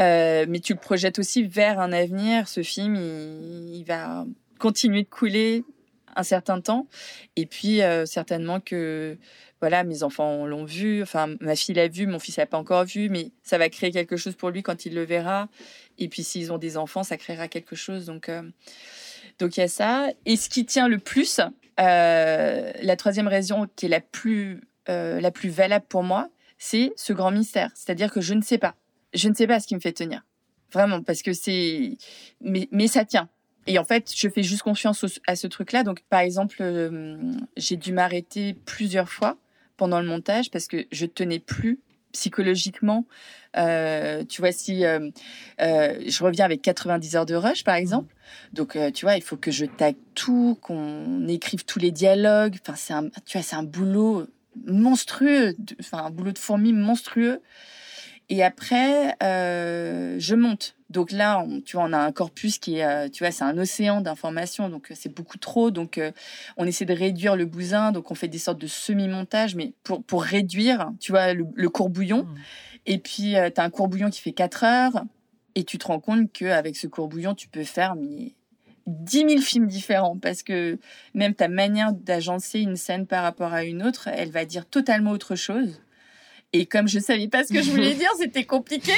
[0.00, 4.26] Euh, mais tu le projettes aussi vers un avenir, ce film, il, il va
[4.58, 5.64] continuer de couler
[6.16, 6.86] un certain temps,
[7.36, 9.18] et puis euh, certainement que
[9.60, 12.84] voilà, mes enfants l'ont vu, enfin ma fille l'a vu, mon fils l'a pas encore
[12.84, 15.48] vu, mais ça va créer quelque chose pour lui quand il le verra.
[15.98, 18.06] Et puis s'ils ont des enfants, ça créera quelque chose.
[18.06, 18.42] Donc euh,
[19.38, 20.08] donc il y a ça.
[20.26, 21.40] Et ce qui tient le plus,
[21.80, 27.12] euh, la troisième raison qui est la plus la plus valable pour moi, c'est ce
[27.12, 27.70] grand mystère.
[27.74, 28.74] C'est-à-dire que je ne sais pas,
[29.14, 30.24] je ne sais pas ce qui me fait tenir,
[30.72, 31.96] vraiment, parce que c'est
[32.40, 33.28] mais mais ça tient.
[33.66, 35.84] Et en fait, je fais juste confiance à ce truc-là.
[35.84, 37.16] Donc, par exemple, euh,
[37.56, 39.36] j'ai dû m'arrêter plusieurs fois
[39.76, 41.80] pendant le montage parce que je tenais plus
[42.12, 43.06] psychologiquement.
[43.56, 45.10] Euh, tu vois, si euh,
[45.58, 48.14] je reviens avec 90 heures de rush, par exemple,
[48.52, 52.56] donc tu vois, il faut que je tag tout, qu'on écrive tous les dialogues.
[52.60, 54.26] Enfin, c'est un, tu vois, c'est un boulot
[54.66, 57.40] monstrueux, enfin un boulot de fourmi monstrueux.
[58.28, 60.76] Et après, je monte.
[60.92, 63.44] Donc là, on, tu vois, on a un corpus qui est, euh, tu vois, c'est
[63.44, 65.70] un océan d'informations, donc euh, c'est beaucoup trop.
[65.70, 66.12] Donc euh,
[66.56, 70.02] on essaie de réduire le bousin, donc on fait des sortes de semi-montage, mais pour,
[70.04, 72.24] pour réduire, tu vois, le, le courbouillon.
[72.24, 72.34] Mmh.
[72.86, 75.04] Et puis, tu as un courbouillon qui fait 4 heures,
[75.54, 78.34] et tu te rends compte qu'avec ce courbouillon, tu peux faire mais,
[78.86, 80.78] 10 000 films différents, parce que
[81.14, 85.12] même ta manière d'agencer une scène par rapport à une autre, elle va dire totalement
[85.12, 85.80] autre chose.
[86.52, 88.92] Et comme je savais pas ce que je voulais dire, c'était compliqué.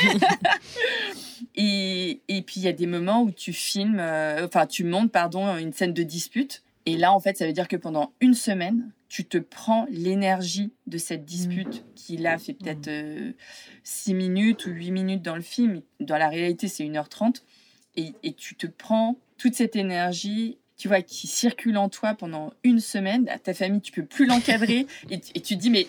[1.55, 5.13] et, et puis il y a des moments où tu filmes, euh, enfin tu montes
[5.13, 6.63] pardon une scène de dispute.
[6.87, 10.73] Et là en fait ça veut dire que pendant une semaine tu te prends l'énergie
[10.89, 11.95] de cette dispute mmh.
[11.95, 12.91] qui là fait peut-être
[13.85, 14.15] 6 mmh.
[14.15, 15.83] euh, minutes ou 8 minutes dans le film.
[16.01, 17.43] Dans la réalité c'est 1h30.
[17.97, 22.53] Et, et tu te prends toute cette énergie tu vois, qui circule en toi pendant
[22.65, 23.31] une semaine.
[23.45, 25.87] Ta famille, tu peux plus l'encadrer et, et, tu te dis, mais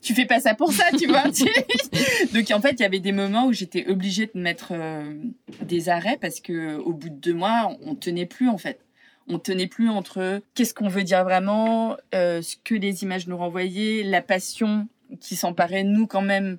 [0.00, 1.24] tu fais pas ça pour ça, tu vois.
[2.34, 5.14] Donc en fait, il y avait des moments où j'étais obligée de mettre euh,
[5.62, 8.80] des arrêts parce que au bout de deux mois, on tenait plus en fait.
[9.28, 13.36] On tenait plus entre qu'est-ce qu'on veut dire vraiment, euh, ce que les images nous
[13.36, 14.88] renvoyaient, la passion
[15.20, 16.58] qui s'emparait nous quand même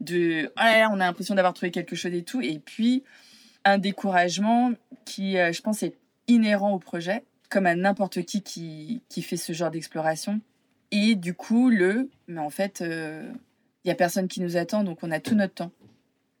[0.00, 3.02] de oh là on a l'impression d'avoir trouvé quelque chose et tout, et puis
[3.64, 4.72] un découragement
[5.04, 5.96] qui, euh, je pense, est
[6.28, 10.40] inhérent au projet, comme à n'importe qui, qui qui fait ce genre d'exploration
[10.90, 13.32] et du coup, le, mais en fait, il euh,
[13.84, 15.72] y a personne qui nous attend, donc on a tout notre temps.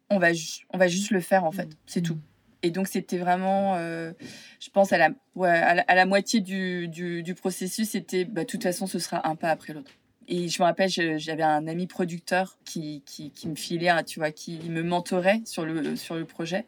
[0.08, 0.28] On va,
[0.70, 1.68] on va juste le faire, en fait.
[1.86, 2.18] C'est tout.
[2.62, 4.12] Et donc, c'était vraiment, euh,
[4.60, 8.62] je pense, à la, ouais, à la, moitié du, du, processus, c'était, bah, de toute
[8.62, 9.90] façon, ce sera un pas après l'autre.
[10.28, 14.32] Et je me rappelle, j'avais un ami producteur qui, qui, qui, me filait, tu vois,
[14.32, 16.66] qui me mentorait sur le, sur le projet,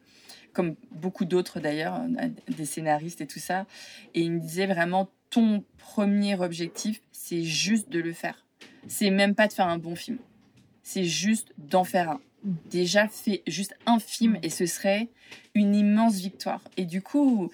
[0.53, 2.01] comme beaucoup d'autres d'ailleurs,
[2.49, 3.67] des scénaristes et tout ça.
[4.15, 8.47] Et il me disait vraiment, ton premier objectif, c'est juste de le faire.
[8.87, 10.19] C'est même pas de faire un bon film.
[10.83, 12.21] C'est juste d'en faire un.
[12.71, 15.09] Déjà, fais juste un film et ce serait
[15.55, 16.63] une immense victoire.
[16.77, 17.51] Et du coup,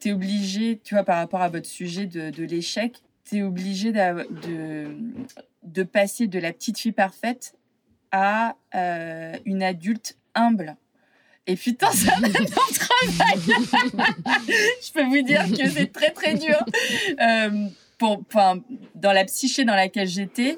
[0.00, 3.92] tu es obligé, tu vois, par rapport à votre sujet de, l'échec, tu es obligé
[3.92, 4.88] de,
[5.62, 7.54] de passer de la petite fille parfaite
[8.12, 10.76] à euh, une adulte humble.
[11.46, 13.38] Et putain, ça va être travail.
[14.82, 16.56] Je peux vous dire que c'est très très dur.
[17.20, 18.24] Euh, pour,
[18.94, 20.56] dans la psyché dans laquelle j'étais,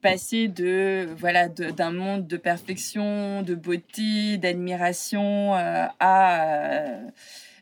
[0.00, 7.00] passer de voilà d'un monde de perfection, de beauté, d'admiration euh, à euh,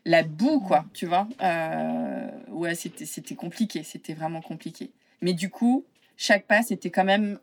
[0.05, 1.27] la boue quoi, tu vois.
[2.49, 4.91] Ouais, c'était c'était compliqué, c'était vraiment compliqué.
[5.21, 5.83] Mais du coup,
[6.15, 7.39] chaque pas c'était quand même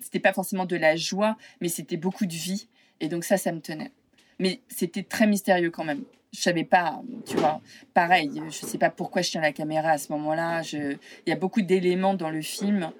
[0.00, 2.68] c'était pas forcément de la joie, mais c'était beaucoup de vie
[3.00, 3.92] et donc ça ça me tenait.
[4.38, 7.60] Mais c'était très mystérieux quand même je savais pas, tu vois.
[7.92, 10.62] Pareil, je sais pas pourquoi je tiens la caméra à ce moment-là.
[10.72, 12.90] Il y a beaucoup d'éléments dans le film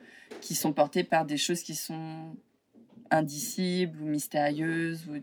[0.40, 2.36] qui sont portés par des choses qui sont
[3.10, 5.14] indicibles ou mystérieuses ou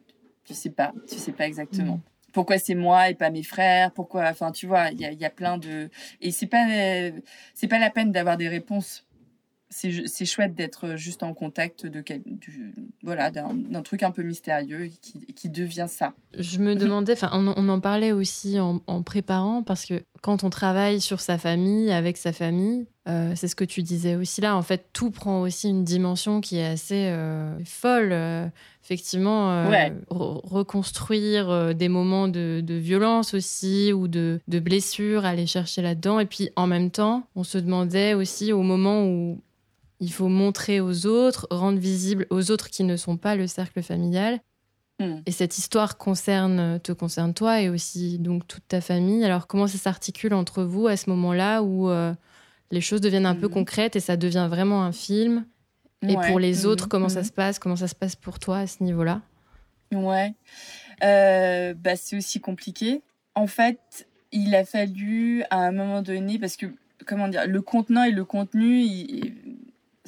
[0.43, 1.97] tu sais pas, tu sais pas exactement.
[1.97, 2.01] Mm.
[2.33, 3.91] Pourquoi c'est moi et pas mes frères?
[3.91, 5.89] Pourquoi Enfin, tu vois, il y a, y a, plein de
[6.21, 6.65] et c'est pas
[7.53, 9.05] c'est pas la peine d'avoir des réponses
[9.69, 15.25] c'est chouette d'être juste en contact de du, voilà d'un truc un peu mystérieux qui,
[15.33, 16.13] qui, devient ça.
[16.37, 20.43] Je me demandais, enfin on, on, en parlait aussi en, en, préparant parce que quand
[20.43, 24.41] on travaille sur sa famille avec sa famille, euh, c'est ce que tu disais aussi
[24.41, 24.55] là.
[24.55, 28.09] En fait, tout prend aussi une dimension qui est assez euh, folle.
[28.11, 28.47] Euh,
[28.83, 29.69] effectivement,
[30.09, 36.19] reconstruire des moments de, de, violence aussi ou de, de blessures, aller chercher là-dedans.
[36.19, 39.41] Et puis en même temps, on se demandait aussi au moment où
[39.99, 43.81] il faut montrer aux autres, rendre visible aux autres qui ne sont pas le cercle
[43.81, 44.39] familial.
[44.99, 45.21] Hmm.
[45.25, 49.23] Et cette histoire concerne, te concerne toi et aussi donc toute ta famille.
[49.23, 52.13] Alors comment ça s'articule entre vous à ce moment-là où euh,
[52.71, 53.51] les choses deviennent un peu hmm.
[53.53, 55.45] concrètes et ça devient vraiment un film?
[56.07, 56.67] Et pour les hmm.
[56.67, 57.59] autres, comment ça se passe?
[57.59, 59.21] Comment ça se passe pour toi à ce niveau-là?
[59.91, 60.33] Ouais,
[61.03, 63.01] euh, bah, c'est aussi compliqué.
[63.35, 66.67] En fait, il a fallu à un moment donné, parce que
[67.05, 68.85] comment dire, le contenant et le contenu,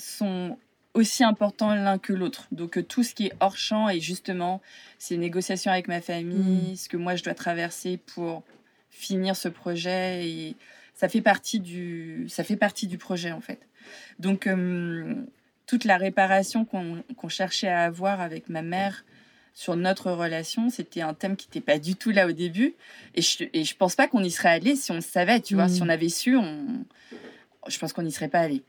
[0.02, 0.58] sont
[0.94, 2.48] aussi importants l'un que l'autre.
[2.52, 4.62] Donc euh, tout ce qui est hors champ et justement
[4.98, 6.76] ces négociations avec ma famille, mm.
[6.76, 8.44] ce que moi je dois traverser pour
[8.90, 10.56] finir ce projet et
[10.94, 13.60] ça fait partie du ça fait partie du projet en fait.
[14.20, 15.16] Donc euh,
[15.66, 19.06] toute la réparation qu'on cherchait à avoir avec ma mère
[19.54, 20.70] sur notre relation.
[20.70, 22.74] C'était un thème qui n'était pas du tout là au début.
[23.16, 25.66] Et je, et je pense pas qu'on y serait allé si on savait, tu vois.
[25.66, 25.70] Mm.
[25.70, 26.86] Si on avait su, on...
[27.68, 28.64] je pense qu'on n'y serait pas allé.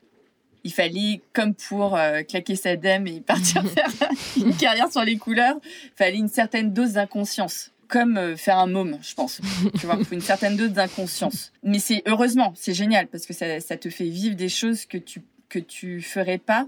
[0.65, 3.91] Il fallait, comme pour euh, claquer sa dème et partir faire
[4.37, 7.71] une carrière sur les couleurs, il fallait une certaine dose d'inconscience.
[7.89, 9.41] Comme euh, faire un môme, je pense.
[9.79, 11.53] Tu vois, faut une certaine dose d'inconscience.
[11.63, 14.99] Mais c'est heureusement, c'est génial parce que ça, ça te fait vivre des choses que
[14.99, 16.67] tu que tu ferais pas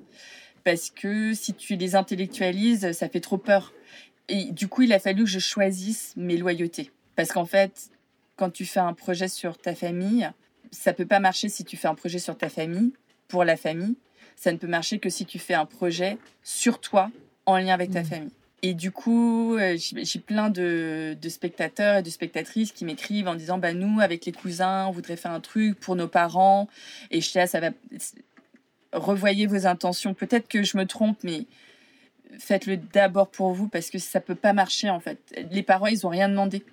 [0.64, 3.72] parce que si tu les intellectualises, ça fait trop peur.
[4.28, 6.90] Et du coup, il a fallu que je choisisse mes loyautés.
[7.16, 7.90] Parce qu'en fait,
[8.36, 10.28] quand tu fais un projet sur ta famille,
[10.70, 12.92] ça peut pas marcher si tu fais un projet sur ta famille,
[13.28, 13.96] pour la famille.
[14.36, 17.10] Ça ne peut marcher que si tu fais un projet sur toi,
[17.46, 18.06] en lien avec ta Mhm.
[18.06, 18.30] famille.
[18.62, 23.28] Et du coup, euh, j'ai j'ai plein de, de spectateurs et de spectatrices qui m'écrivent
[23.28, 26.68] en disant, bah nous, avec les cousins, on voudrait faire un truc pour nos parents.
[27.10, 27.70] Et je dis, ah, ça va,
[28.92, 30.14] revoyez vos intentions.
[30.14, 31.46] Peut-être que je me trompe, mais
[32.38, 35.18] faites-le d'abord pour vous parce que ça peut pas marcher en fait.
[35.50, 36.64] Les parents, ils ont rien demandé.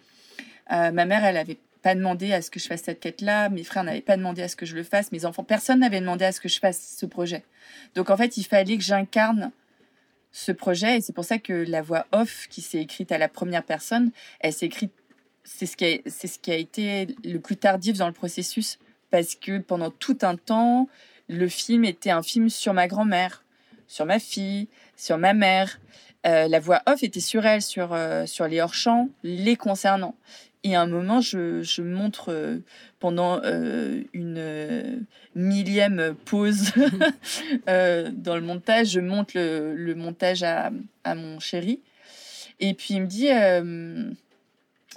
[0.71, 3.49] Euh, ma mère, elle avait pas demandé à ce que je fasse cette quête-là.
[3.49, 5.11] Mes frères n'avaient pas demandé à ce que je le fasse.
[5.11, 7.43] Mes enfants, personne n'avait demandé à ce que je fasse ce projet.
[7.95, 9.51] Donc en fait, il fallait que j'incarne
[10.31, 13.27] ce projet et c'est pour ça que la voix off qui s'est écrite à la
[13.27, 14.91] première personne, elle s'est écrite.
[15.43, 18.77] C'est ce qui a, c'est ce qui a été le plus tardif dans le processus
[19.09, 20.87] parce que pendant tout un temps,
[21.27, 23.43] le film était un film sur ma grand-mère,
[23.87, 25.79] sur ma fille, sur ma mère.
[26.27, 30.15] Euh, la voix off était sur elle, sur, euh, sur les hors-champs, les concernant.
[30.63, 32.59] Et à un moment, je, je montre euh,
[32.99, 34.97] pendant euh, une euh,
[35.33, 36.71] millième pause
[37.67, 40.71] dans le montage, je montre le, le montage à,
[41.03, 41.81] à mon chéri.
[42.59, 43.29] Et puis il me dit,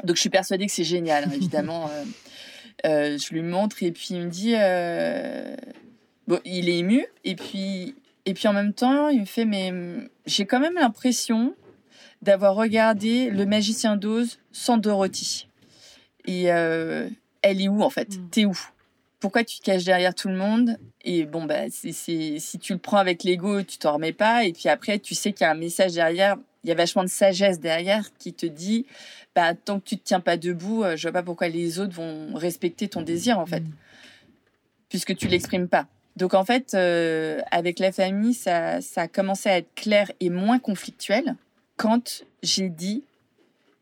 [0.04, 1.90] donc je suis persuadée que c'est génial, hein, évidemment.
[2.84, 4.52] je lui montre et puis il me dit,
[6.28, 7.06] bon, il est ému.
[7.24, 7.94] Et puis,
[8.26, 11.54] et puis en même temps, il me fait, mais hum, j'ai quand même l'impression
[12.20, 15.46] d'avoir regardé Le Magicien d'Oz sans Dorothy.
[16.26, 17.08] Et euh,
[17.42, 18.16] elle est où en fait?
[18.16, 18.28] Mm.
[18.30, 18.58] T'es où?
[19.20, 20.76] Pourquoi tu te caches derrière tout le monde?
[21.02, 24.44] Et bon, bah, c'est, c'est- si tu le prends avec l'ego, tu t'en remets pas.
[24.44, 26.36] Et puis après, tu sais qu'il y a un message derrière.
[26.62, 28.86] Il y a vachement de sagesse derrière qui te dit
[29.34, 31.92] bah, tant que tu te tiens pas debout, euh, je vois pas pourquoi les autres
[31.94, 33.72] vont respecter ton désir en fait, Mm.
[34.88, 35.86] puisque tu l'exprimes pas.
[36.16, 40.30] Donc en fait, euh, avec la famille, ça, ça a commencé à être clair et
[40.30, 41.34] moins conflictuel
[41.76, 43.02] quand j'ai dit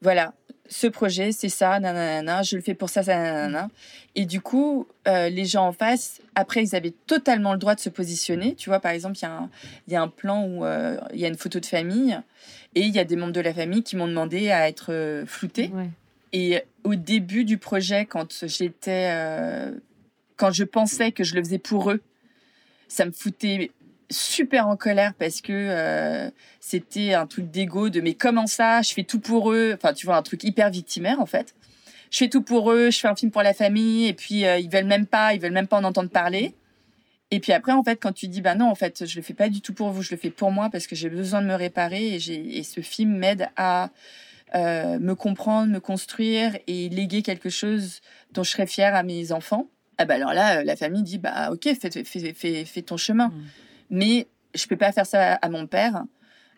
[0.00, 0.32] voilà,
[0.68, 3.68] ce projet, c'est ça, nanana, je le fais pour ça, ça, nanana.
[4.14, 7.80] Et du coup, euh, les gens en face, après, ils avaient totalement le droit de
[7.80, 8.54] se positionner.
[8.54, 9.50] Tu vois, par exemple, il y, a un-
[9.86, 12.18] il y a un plan où euh, il y a une photo de famille
[12.74, 15.26] et il y a des membres de la famille qui m'ont demandé à être euh,
[15.26, 15.70] floutés.
[15.74, 15.88] Ouais.
[16.32, 19.72] Et au début du projet, quand j'étais, euh,
[20.36, 22.00] quand je pensais que je le faisais pour eux,
[22.88, 23.70] ça me foutait
[24.12, 28.92] super en colère parce que euh, c'était un truc d'ego de mais comment ça, je
[28.92, 29.72] fais tout pour eux.
[29.74, 31.54] Enfin, tu vois, un truc hyper victimaire en fait.
[32.10, 34.58] Je fais tout pour eux, je fais un film pour la famille et puis euh,
[34.58, 36.54] ils veulent même pas, ils veulent même pas en entendre parler.
[37.30, 39.32] Et puis après, en fait, quand tu dis bah non, en fait, je le fais
[39.32, 41.46] pas du tout pour vous, je le fais pour moi parce que j'ai besoin de
[41.46, 43.88] me réparer et, ce film m'aide à
[44.54, 49.32] euh, me comprendre, me construire et léguer quelque chose dont je serais fière à mes
[49.32, 49.68] enfants.
[49.96, 53.28] Ah bah alors là, la famille dit bah ok, fais ton chemin.
[53.28, 53.42] Mm.
[53.92, 56.02] Mais je peux pas faire ça à mon père.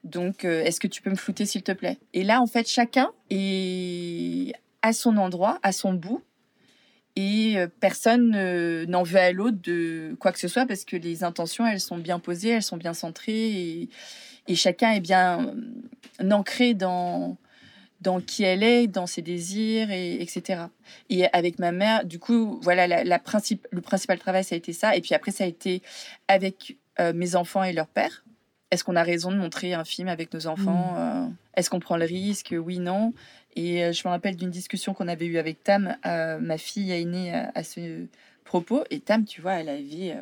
[0.05, 1.99] Donc, euh, est-ce que tu peux me flouter, s'il te plaît?
[2.13, 6.23] Et là, en fait, chacun est à son endroit, à son bout.
[7.17, 8.31] Et euh, personne
[8.87, 11.99] n'en veut à l'autre de quoi que ce soit parce que les intentions, elles sont
[11.99, 13.89] bien posées, elles sont bien centrées et,
[14.49, 15.55] et chacun est bien
[16.21, 17.37] euh, ancré dans,
[18.01, 20.65] dans qui elle est, dans ses désirs, et, etc.
[21.09, 24.59] Et avec ma mère, du coup, voilà, la, la principe, le principal travail, ça a
[24.59, 24.97] été ça.
[24.97, 25.83] Et puis après, ça a été
[26.29, 28.25] avec euh, mes enfants et leur père.
[28.71, 31.97] Est-ce qu'on a raison de montrer un film avec nos enfants Euh, Est-ce qu'on prend
[31.97, 32.55] le risque?
[32.57, 33.13] Oui, non.
[33.55, 37.33] Et euh, je me rappelle d'une discussion qu'on avait eue avec Tam, ma fille aînée,
[37.55, 38.07] à, ce
[38.45, 38.83] propos.
[38.91, 40.17] Et Tam, tu vois, elle avait,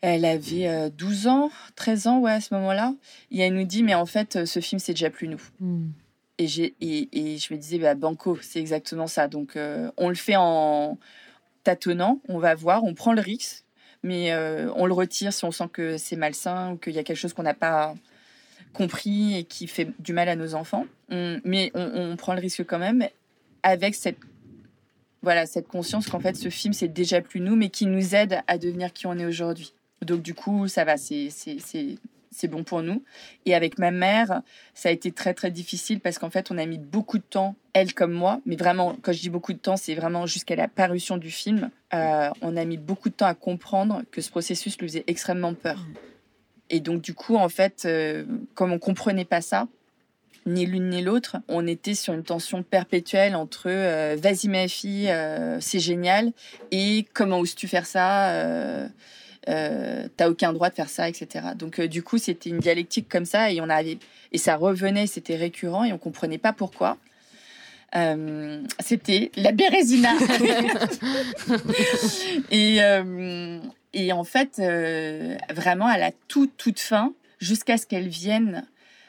[0.00, 2.94] elle avait euh, 12 ans, 13 ans, ouais, à ce moment-là.
[3.30, 5.42] Et elle nous dit, mais en fait, ce film, c'est déjà plus nous.
[5.60, 5.88] Mm.
[6.38, 9.26] Et, j'ai, et, et je me disais, bah, Banco, c'est exactement ça.
[9.26, 10.98] Donc, euh, on le fait en
[11.64, 13.64] tâtonnant, on va voir, on prend le risque,
[14.02, 17.04] mais euh, on le retire si on sent que c'est malsain ou qu'il y a
[17.04, 17.94] quelque chose qu'on n'a pas
[18.72, 20.86] compris et qui fait du mal à nos enfants.
[21.10, 23.08] Mais on, on prend le risque quand même
[23.62, 24.18] avec cette,
[25.22, 28.40] voilà, cette conscience qu'en fait, ce film, c'est déjà plus nous, mais qui nous aide
[28.46, 29.72] à devenir qui on est aujourd'hui.
[30.02, 31.28] Donc, du coup, ça va, c'est,
[32.30, 33.02] c'est, bon pour nous.
[33.46, 34.42] Et avec ma mère,
[34.74, 37.56] ça a été très très difficile parce qu'en fait on a mis beaucoup de temps,
[37.72, 40.68] elle comme moi, mais vraiment quand je dis beaucoup de temps, c'est vraiment jusqu'à la
[40.68, 44.78] parution du film, euh, on a mis beaucoup de temps à comprendre que ce processus
[44.78, 45.84] lui faisait extrêmement peur.
[46.70, 48.24] Et donc du coup en fait, euh,
[48.54, 49.68] comme on comprenait pas ça,
[50.46, 51.36] ni l'une ni l'autre.
[51.48, 55.12] On était sur une tension perpétuelle entre euh, vas-y ma fille,
[55.60, 56.32] c'est génial,
[56.70, 58.88] et comment oses-tu faire ça
[59.48, 61.46] euh, euh, T'as aucun droit de faire ça, etc.
[61.56, 63.98] Donc du coup, c'était une dialectique comme ça, et on avait
[64.32, 66.98] et ça revenait, c'était récurrent, et on comprenait pas pourquoi.
[68.80, 70.10] c'était la Bérésina.
[72.50, 72.78] et,
[73.94, 74.60] et en fait,
[75.50, 78.64] vraiment à la toute, toute fin, jusqu'à ce qu'elle vienne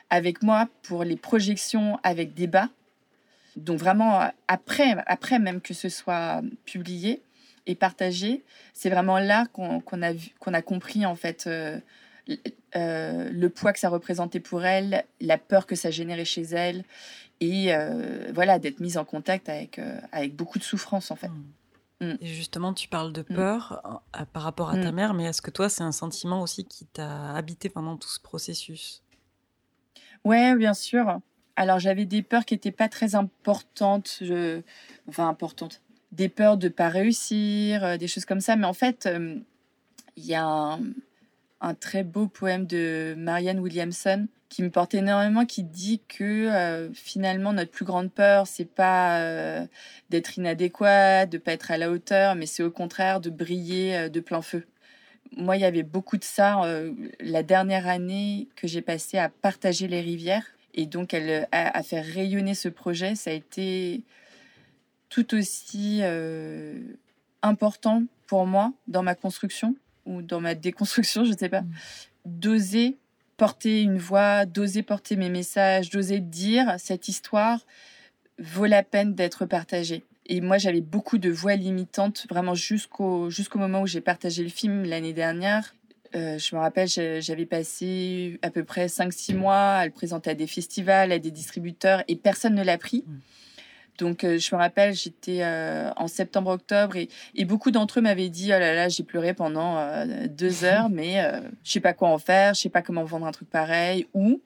[0.09, 2.69] avec moi pour les projections avec débat.
[3.55, 7.21] Donc vraiment, après, après même que ce soit publié
[7.70, 8.43] et partagé,
[8.74, 11.80] c'est vraiment là qu'on a, qu'on a compris en fait euh,
[12.76, 16.84] euh, le poids que ça représentait pour elle, la peur que ça générait chez elle,
[17.39, 19.80] et euh, voilà, d'être mise en contact avec,
[20.11, 21.30] avec beaucoup de souffrance en fait.
[21.30, 22.05] Mmh.
[22.05, 22.17] Mmh.
[22.22, 23.36] Et justement, tu parles de mmh.
[23.36, 24.01] peur
[24.34, 27.36] par rapport à ta mère, mais est-ce que toi, c'est un sentiment aussi qui t'a
[27.36, 29.03] habité pendant tout ce processus?
[30.24, 31.20] Ouais, bien sûr.
[31.55, 34.61] Alors j'avais des peurs qui n'étaient pas très importantes, je...
[35.09, 35.82] enfin importantes,
[36.12, 38.55] des peurs de pas réussir, euh, des choses comme ça.
[38.55, 39.36] Mais en fait, euh,
[40.18, 40.80] il y a
[41.62, 46.91] un, très beau poème de Marianne Williamson qui me porte énormément, qui dit que euh,
[46.93, 49.22] finalement notre plus grande peur, c'est pas
[50.10, 54.20] d'être inadéquat, de pas être à la hauteur, mais c'est au contraire de briller de
[54.20, 54.66] plein feu
[55.38, 56.64] moi, il y avait beaucoup de ça
[57.20, 60.45] la dernière année que j'ai passée à partager les rivières.
[60.74, 64.01] Et donc, elle, à, faire rayonner ce projet, ça a été
[65.10, 66.80] tout aussi euh,
[67.41, 71.72] important pour moi dans ma construction ou dans ma déconstruction, je ne sais pas, mmh.
[72.26, 72.97] d'oser
[73.38, 77.66] porter une voix, d'oser porter mes messages, d'oser dire cette histoire
[78.38, 80.03] vaut la peine d'être partagée.
[80.26, 84.49] Et moi, j'avais beaucoup de voix limitantes, vraiment jusqu'au jusqu'au moment où j'ai partagé le
[84.49, 85.74] film l'année dernière.
[86.16, 90.36] Euh, je me rappelle, j'avais passé à peu près 5-6 mois à le présenter à
[90.36, 93.05] des festivals, à des distributeurs, et personne ne l'a pris.
[93.99, 98.29] Donc, euh, je me rappelle, j'étais euh, en septembre-octobre et, et, beaucoup d'entre eux m'avaient
[98.29, 99.77] dit Oh là là, j'ai pleuré pendant
[100.27, 101.21] deux heures, mais
[101.63, 104.41] je sais pas quoi en faire, je sais pas comment vendre un truc pareil, ou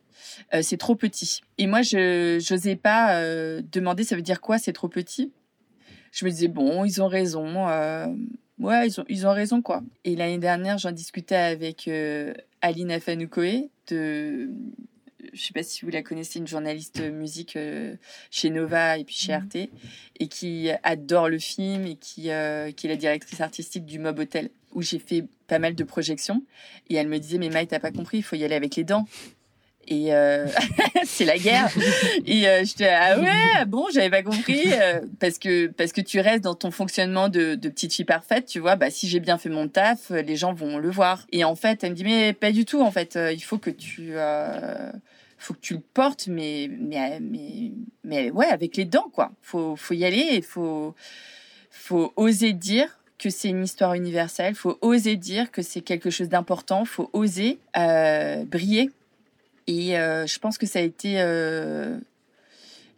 [0.62, 1.42] c'est trop petit.
[1.58, 3.22] Et moi, je n'osais pas
[3.62, 5.32] demander ça veut dire quoi, c'est trop petit?
[6.14, 7.68] Je me disais, bon, ils ont raison.
[7.68, 8.06] Euh,
[8.60, 9.82] ouais, ils ont, ils ont raison, quoi.
[10.06, 14.52] Et l'année dernière, j'en discutais avec euh, Aline Afanoukoé de
[15.34, 17.96] je sais pas si vous la connaissez, une journaliste musique euh,
[18.32, 19.42] chez Nova et puis chez mhm.
[19.42, 19.70] Arte,
[20.20, 24.50] et qui adore le film et qui, qui est la directrice artistique du Mob Hotel,
[24.74, 26.44] où j'ai fait pas mal de projections.
[26.90, 28.84] Et elle me disait, mais Maï, t'as pas compris, il faut y aller avec les
[28.84, 29.06] dents.
[29.88, 30.48] Et euh,
[31.04, 31.70] c'est la guerre.
[32.26, 36.20] Et euh, j'étais ah ouais bon j'avais pas compris euh, parce que parce que tu
[36.20, 39.38] restes dans ton fonctionnement de, de petite fille parfaite tu vois bah si j'ai bien
[39.38, 41.26] fait mon taf les gens vont le voir.
[41.32, 43.70] Et en fait elle me dit mais pas du tout en fait il faut que
[43.70, 44.14] tu
[45.44, 47.72] faut que tu le portes mais mais mais
[48.04, 49.32] mais ouais avec les dents quoi.
[49.42, 50.96] Faut faut y aller il faut
[51.70, 56.30] faut oser dire que c'est une histoire universelle, faut oser dire que c'est quelque chose
[56.30, 58.92] d'important, faut oser briller
[59.68, 61.98] et euh, je pense que ça a été, euh,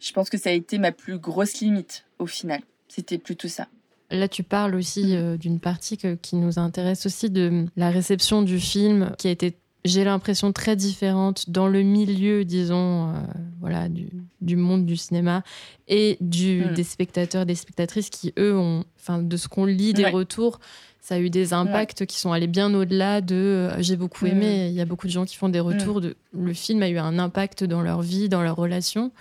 [0.00, 2.60] je pense que ça a été ma plus grosse limite au final.
[2.88, 3.68] C'était plutôt ça.
[4.10, 5.14] Là, tu parles aussi mm.
[5.14, 9.56] euh, d'une partie qui nous intéresse aussi de la réception du film, qui a été,
[9.86, 13.12] j'ai l'impression, très différente dans le milieu, disons,
[13.60, 14.08] voilà, du,
[14.40, 15.42] du, monde du cinéma
[15.88, 16.74] et du, mm.
[16.74, 20.60] des spectateurs des spectatrices qui, eux, ont, enfin, de ce qu'on lit des retours,
[21.06, 24.28] ça a eu des impacts qui sont allés bien au-delà de euh, j'ai beaucoup mm.
[24.28, 24.68] aimé.
[24.68, 26.98] Il y a beaucoup de gens qui font des retours de le film a eu
[26.98, 29.12] un impact dans leur vie, dans leur relation.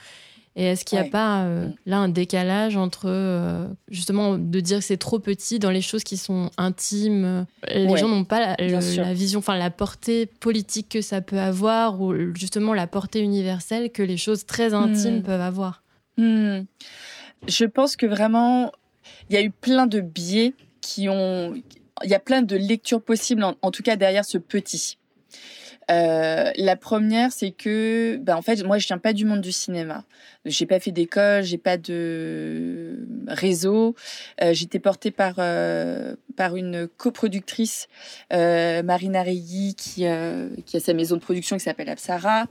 [0.57, 1.73] Et est-ce qu'il n'y a pas euh, mm.
[1.85, 6.03] là un décalage entre euh, justement de dire que c'est trop petit dans les choses
[6.03, 7.45] qui sont intimes?
[7.69, 12.13] Les gens n'ont pas la, vision, enfin la portée politique que ça peut avoir ou
[12.35, 15.23] justement la portée universelle que les choses très intimes mm.
[15.23, 15.83] peuvent avoir?
[16.17, 18.71] Je pense que vraiment
[19.29, 21.53] il y a eu plein de biais qui ont,
[22.03, 24.97] il y a plein de lectures possibles, en, tout cas derrière ce petit.
[25.91, 29.51] Euh, la première, c'est que, ben en fait, moi, je viens pas du monde du
[29.51, 30.03] cinéma.
[30.45, 33.95] J'ai pas fait d'école, j'ai pas de réseau.
[34.41, 37.87] Euh, J'étais portée par euh, par une coproductrice,
[38.31, 40.05] Marina Reilly, qui
[40.65, 42.45] qui a sa maison de production qui s'appelle Apsara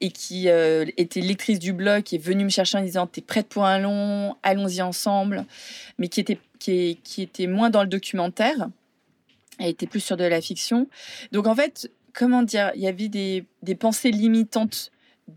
[0.00, 3.48] et qui était lectrice du blog, qui est venue me chercher en disant "T'es prête
[3.48, 5.44] pour un long Allons-y ensemble",
[5.98, 8.68] mais qui était qui, qui était moins dans le documentaire.
[9.58, 10.86] Elle était plus sur de la fiction.
[11.32, 14.90] Donc en fait, comment dire, il y avait des, des pensées limitantes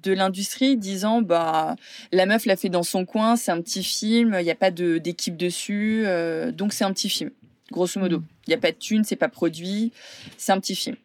[0.04, 1.76] de l'industrie disant bah
[2.12, 4.72] la meuf l'a fait dans son coin, c'est un petit film, il n'y a pas
[4.72, 7.32] de d'équipe dessus, euh, donc c'est un petit film.
[7.72, 8.26] Grosso modo, mm.
[8.48, 9.92] il n'y a pas de thune, c'est pas produit,
[10.38, 10.96] c'est un petit film.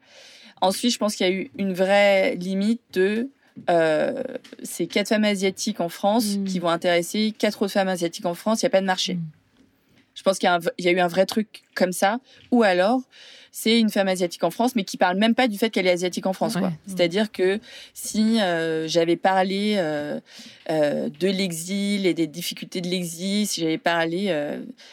[0.61, 3.31] Ensuite, je pense qu'il y a eu une vraie limite de
[3.70, 4.22] euh,
[4.62, 6.45] c'est quatre femmes asiatiques en France Mm.
[6.45, 8.62] qui vont intéresser quatre autres femmes asiatiques en France.
[8.62, 9.14] Il n'y a pas de marché.
[9.14, 9.22] Mm.
[10.15, 12.19] Je pense qu'il y, a y eu un vrai truc comme ça.
[12.51, 13.01] Ou alors,
[13.51, 15.91] c'est une femme asiatique en France, mais qui parle même pas du fait qu'elle est
[15.93, 16.55] asiatique en France.
[16.55, 16.61] Ouais.
[16.61, 16.73] quoi.
[16.87, 17.61] C'est-à-dire que
[17.93, 20.19] si euh, j'avais parlé euh,
[20.71, 24.35] euh, de l'exil et des difficultés de l'exil, si j'avais parlé,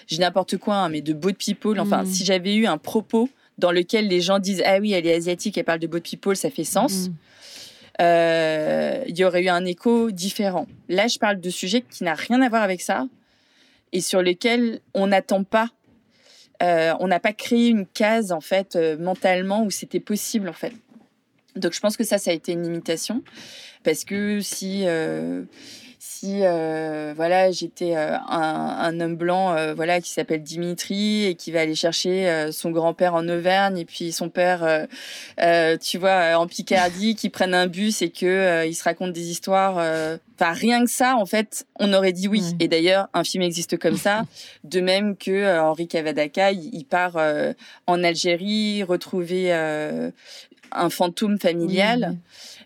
[0.07, 2.07] j'ai n'importe quoi, hein, mais de boat people, enfin, Mm.
[2.07, 5.55] si j'avais eu un propos dans lequel les gens disent ah oui elle est asiatique
[5.57, 7.13] elle parle de boat people ça fait sens Mm.
[8.01, 12.15] euh, il y aurait eu un écho différent là je parle de sujets qui n'a
[12.15, 13.05] rien à voir avec ça
[13.93, 15.69] et sur lesquels on n'attend pas.
[16.63, 20.53] Euh, on n'a pas créé une case en fait euh, mentalement où c'était possible en
[20.53, 20.73] fait.
[21.55, 23.23] Donc je pense que ça ça a été une limitation
[23.83, 25.43] parce que si euh,
[26.03, 31.35] si euh, voilà j'étais euh, un, un homme blanc euh, voilà qui s'appelle Dimitri et
[31.35, 34.87] qui va aller chercher son grand-père en Auvergne et puis son père
[35.79, 39.75] tu vois en Picardie qui prennent un bus et que ils se racontent des histoires
[39.75, 42.55] enfin rien que ça en fait on aurait dit oui.
[42.59, 44.23] Et d'ailleurs un film existe comme ça.
[44.63, 47.17] De même que Henri Cavadaka il, il part
[47.85, 52.17] en Algérie retrouver un fantôme familial.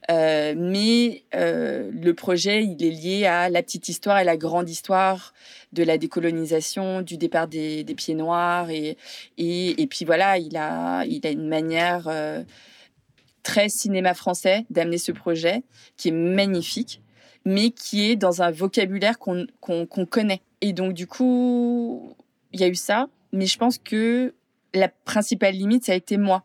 [0.09, 5.34] Mais le projet, il est lié à la petite histoire et la grande histoire
[5.73, 8.69] de la décolonisation, du départ des, pieds noirs.
[8.69, 8.97] Et,
[9.38, 12.43] et, et puis voilà, il a, il a une manière euh,
[13.43, 15.63] très cinéma français d'amener ce projet
[15.97, 17.01] qui est magnifique,
[17.45, 20.41] mais qui est dans un vocabulaire qu'on connaît.
[20.61, 22.15] Et donc, du coup,
[22.53, 24.34] il y a eu ça, mais je pense que
[24.73, 26.43] la principale limite, ça a été moi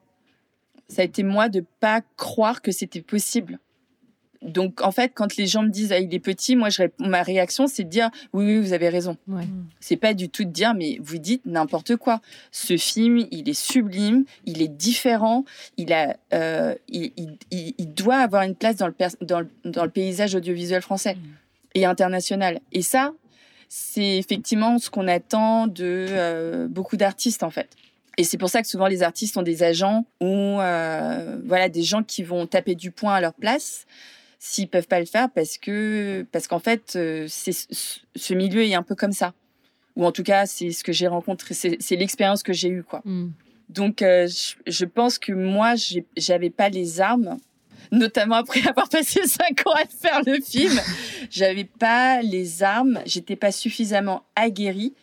[0.90, 3.58] ça a été moi de pas croire que c'était possible.
[4.42, 7.06] Donc en fait, quand les gens me disent ah, il est petit, moi je réponds-
[7.06, 9.16] ma réaction c'est de dire oui oui vous avez raison.
[9.28, 9.42] Ouais.
[9.80, 12.20] C'est pas du tout de dire mais vous dites n'importe quoi.
[12.50, 15.44] Ce film il est sublime, il est différent,
[15.76, 19.40] il a euh, il, il- il- il doit avoir une place dans le pers- dans
[19.40, 21.16] le, dans le paysage audiovisuel français
[21.74, 22.60] et international.
[22.72, 23.12] Et ça
[23.68, 27.68] c'est effectivement ce qu'on attend de euh, beaucoup d'artistes en fait.
[28.16, 31.82] Et c'est pour ça que souvent les artistes ont des agents ou euh, voilà des
[31.82, 33.86] gens qui vont taper du poing à leur place
[34.42, 38.82] s'ils peuvent pas le faire parce que parce qu'en fait euh, ce milieu est un
[38.82, 39.34] peu comme ça
[39.96, 43.02] ou en tout cas c'est ce que j'ai rencontré c'est l'expérience que j'ai eue quoi.
[43.04, 43.28] Mm.
[43.68, 45.74] Donc euh, je, je pense que moi
[46.16, 47.36] j'avais pas les armes
[47.92, 50.80] notamment après avoir passé cinq ans à faire le film,
[51.30, 54.94] j'avais pas les armes, j'étais pas suffisamment aguerrie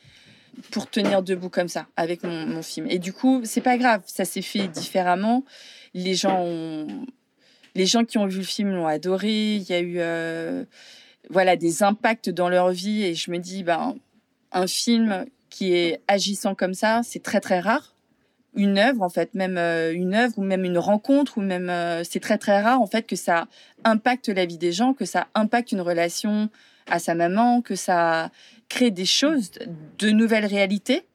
[0.71, 2.88] pour tenir debout comme ça avec mon, mon film.
[2.89, 5.43] Et du coup, c'est pas grave, ça s'est fait différemment.
[5.93, 7.05] Les gens ont,
[7.78, 9.55] les gens qui ont vu le film l'ont adoré.
[9.55, 10.65] Il y a eu, euh,
[11.30, 13.03] voilà, des impacts dans leur vie.
[13.03, 13.95] Et je me dis, ben,
[14.51, 17.93] un film qui est agissant comme ça, c'est très très rare.
[18.55, 22.03] Une œuvre, en fait, même euh, une œuvre ou même une rencontre ou même, euh,
[22.03, 23.47] c'est très très rare en fait que ça
[23.84, 26.49] impacte la vie des gens, que ça impacte une relation
[26.88, 28.32] à sa maman, que ça
[28.67, 29.51] crée des choses,
[29.99, 31.05] de nouvelles réalités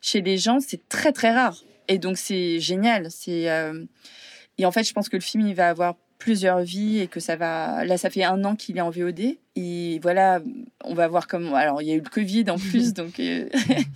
[0.00, 1.62] chez les gens, c'est très très rare.
[1.86, 3.10] Et donc c'est génial.
[3.10, 3.46] C'est
[4.58, 7.20] et en fait, je pense que le film il va avoir plusieurs vies et que
[7.20, 7.84] ça va.
[7.84, 10.40] Là, ça fait un an qu'il est en VOD et voilà,
[10.84, 11.54] on va voir comment.
[11.54, 13.48] Alors, il y a eu le Covid en plus, donc euh,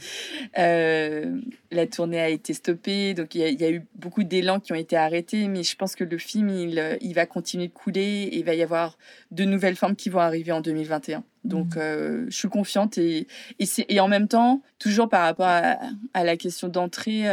[0.59, 4.23] euh, la tournée a été stoppée, donc il y, a- il y a eu beaucoup
[4.25, 7.69] d'élan qui ont été arrêtés, mais je pense que le film il, il va continuer
[7.69, 8.99] de couler et il va y avoir
[9.31, 11.25] de nouvelles formes qui vont arriver en 2021.
[11.45, 13.27] Donc, euh, je suis confiante et
[13.59, 15.77] et, en même temps, toujours par rapport à,
[16.15, 17.25] à la question d'entrée,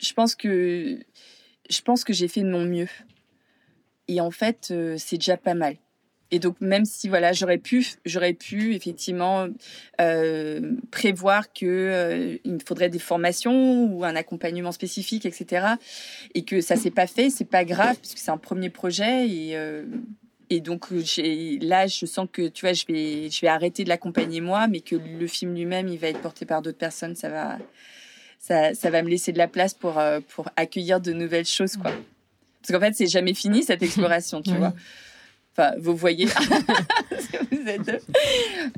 [0.00, 0.98] je pense que
[1.70, 2.88] je pense que j'ai fait de mon mieux.
[4.08, 5.76] Et en fait, euh, c'est déjà pas mal.
[6.30, 9.48] Et donc, même si voilà, j'aurais pu, j'aurais pu effectivement
[10.00, 15.74] euh, prévoir que euh, il me faudrait des formations ou un accompagnement spécifique, etc.
[16.34, 19.28] Et que ça s'est pas fait, c'est pas grave puisque c'est un premier projet
[20.48, 24.40] et donc là, je sens que tu vois, je vais je vais arrêter de l'accompagner
[24.40, 27.14] moi, mais que le film lui-même, il va être porté par d'autres personnes.
[27.14, 27.58] Ça va
[28.38, 31.92] ça, va me laisser de la place pour pour accueillir de nouvelles choses, quoi.
[32.62, 34.72] Parce qu'en fait, c'est jamais fini cette exploration, tu vois.
[35.56, 36.26] Enfin, vous voyez.
[37.50, 38.02] vous êtes.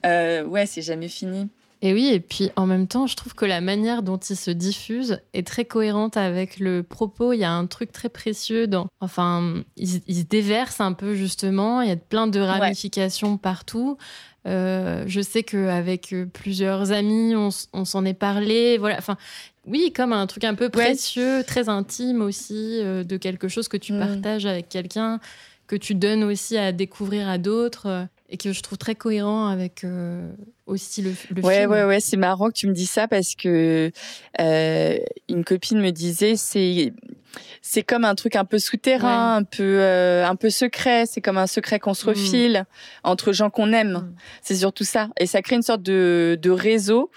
[0.05, 1.49] Euh, ouais, c'est jamais fini.
[1.83, 4.51] Et oui, et puis en même temps, je trouve que la manière dont il se
[4.51, 7.33] diffuse est très cohérente avec le propos.
[7.35, 8.87] Il y a un truc très précieux dans.
[9.01, 11.83] Enfin, il, se- il se déverse un peu justement.
[11.83, 13.99] Il y a plein de ramifications partout.
[14.47, 18.79] Euh, je sais qu'avec euh, plusieurs amis, on, on s'en est parlé.
[18.79, 18.97] Voilà.
[18.99, 19.17] Enfin,
[19.67, 23.77] oui, comme un truc un peu précieux, très intime aussi, euh, de quelque chose que
[23.77, 23.99] tu Mm.
[24.01, 25.21] partages avec quelqu'un,
[25.67, 29.47] que tu donnes aussi à découvrir à d'autres, euh, et que je trouve très cohérent
[29.49, 30.31] avec euh,
[30.67, 31.71] aussi le, le Ouais, film.
[31.71, 33.91] ouais, ouais, c'est marrant que tu me dis ça parce que
[34.41, 34.99] euh,
[35.29, 36.93] une copine me disait c'est
[37.63, 41.05] c'est comme un truc un peu souterrain, un peu euh, un peu secret.
[41.07, 42.09] C'est comme un secret qu'on se Mm.
[42.11, 42.65] refile
[43.03, 43.93] entre gens qu'on aime.
[43.93, 44.15] Mm.
[44.43, 45.09] C'est surtout ça.
[45.19, 47.11] Et ça crée une sorte de, de réseau.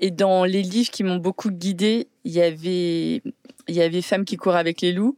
[0.00, 3.22] Et dans les livres qui m'ont beaucoup guidée, il y avait
[3.68, 5.16] il y avait Femmes qui courent avec les loups.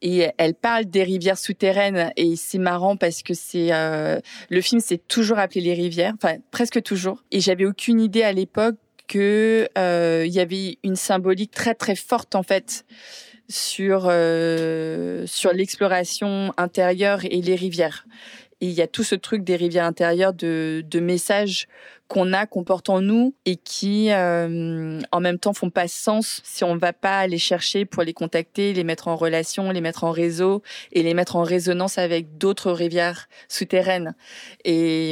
[0.00, 4.80] Et elle parle des rivières souterraines et c'est marrant parce que c'est euh, le film
[4.80, 7.24] s'est toujours appelé les rivières, enfin presque toujours.
[7.32, 8.76] Et j'avais aucune idée à l'époque
[9.08, 12.84] que euh, il y avait une symbolique très très forte en fait
[13.48, 18.06] sur euh, sur l'exploration intérieure et les rivières.
[18.60, 21.68] Il y a tout ce truc des rivières intérieures de, de messages
[22.08, 26.40] qu'on a, qu'on porte en nous et qui, euh, en même temps, font pas sens
[26.42, 30.04] si on va pas les chercher pour les contacter, les mettre en relation, les mettre
[30.04, 34.14] en réseau et les mettre en résonance avec d'autres rivières souterraines.
[34.64, 35.10] Et,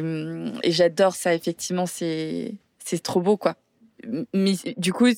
[0.63, 3.57] et j'adore ça, effectivement, c'est c'est trop beau, quoi.
[4.35, 5.09] Mais du coup,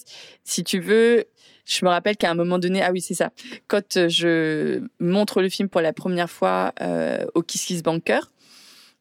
[0.45, 1.25] si tu veux,
[1.67, 3.31] je me rappelle qu'à un moment donné, ah oui, c'est ça,
[3.67, 8.21] quand je montre le film pour la première fois euh, au Kiss Kiss Banker,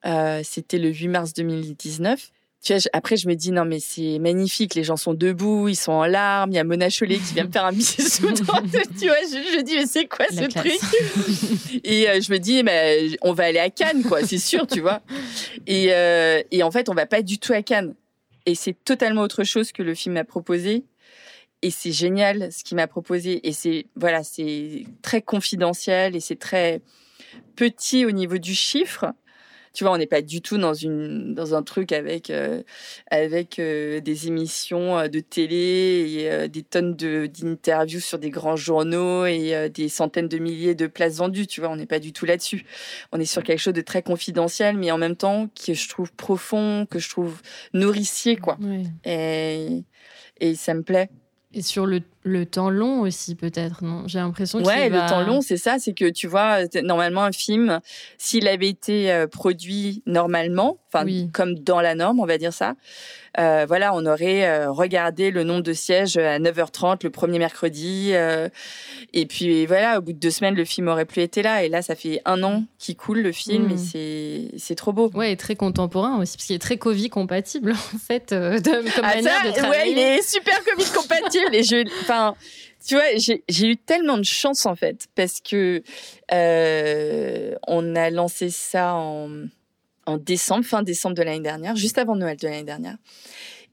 [0.05, 2.31] euh, c'était le 8 mars 2019.
[2.63, 5.75] Tu vois, après, je me dis, non, mais c'est magnifique, les gens sont debout, ils
[5.75, 8.27] sont en larmes, il y a Mona Chollet qui vient me faire un bisou.
[8.31, 8.61] dans-
[8.99, 10.65] tu vois, je, je dis, mais c'est quoi La ce classe.
[10.79, 11.81] truc?
[11.83, 14.81] Et euh, je me dis, mais on va aller à Cannes, quoi, c'est sûr, tu
[14.81, 15.01] vois.
[15.67, 17.93] Et, euh, et en fait, on va pas du tout à Cannes.
[18.47, 20.85] Et c'est totalement autre chose que le film m'a proposé.
[21.61, 23.45] Et c'est génial ce qu'il m'a proposé.
[23.45, 26.81] Et c'est voilà, c'est très confidentiel et c'est très
[27.57, 29.13] petit au niveau du chiffre.
[29.73, 32.63] Tu vois, on n'est pas du tout dans une dans un truc avec euh,
[33.11, 38.55] avec euh, des émissions euh, de télé et des tonnes de d'interviews sur des grands
[38.55, 41.47] journaux et des centaines de milliers de places vendues.
[41.47, 42.65] Tu vois, on n'est pas du tout là-dessus.
[43.11, 46.11] On est sur quelque chose de très confidentiel, mais en même temps que je trouve
[46.13, 47.41] profond, que je trouve
[47.73, 48.57] nourricier, quoi.
[49.05, 49.83] Et
[50.39, 51.09] et ça me plaît.
[51.53, 54.03] Et sur le, le temps long aussi, peut-être, non?
[54.07, 56.81] J'ai l'impression qu'il Ouais, va- le temps long, c'est ça, c'est que tu vois, t-
[56.81, 57.79] normalement un film,
[58.17, 61.29] s'il avait été euh, produit normalement, enfin Oui.
[61.33, 62.75] comme dans la norme, on va dire ça,
[63.39, 68.11] euh, voilà, on aurait euh, regardé le nombre de sièges à 9h30 le premier mercredi,
[68.13, 68.49] euh,
[69.13, 71.69] et puis voilà, au bout de deux semaines, le film aurait plus été là, et
[71.69, 73.71] là, ça fait un an qu'il coule le film, Mm.
[73.71, 75.09] et c'est c'est trop beau.
[75.13, 78.71] Ouais, et très contemporain aussi, parce qu'il est très Covid compatible, en fait, euh, de,
[78.71, 79.91] comme Ah, manière ça, de ouais, travailler.
[79.91, 81.53] il est super Covid compatible.
[81.55, 81.83] et je,
[82.17, 82.35] enfin,
[82.85, 85.83] tu vois, j'ai eu tellement de chance en fait parce que
[86.31, 89.29] euh, on a lancé ça en,
[90.05, 92.97] en décembre, fin décembre de l'année dernière, juste avant Noël de l'année dernière.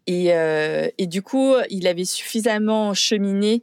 [0.06, 3.62] Et, euh, et du coup, il avait suffisamment cheminé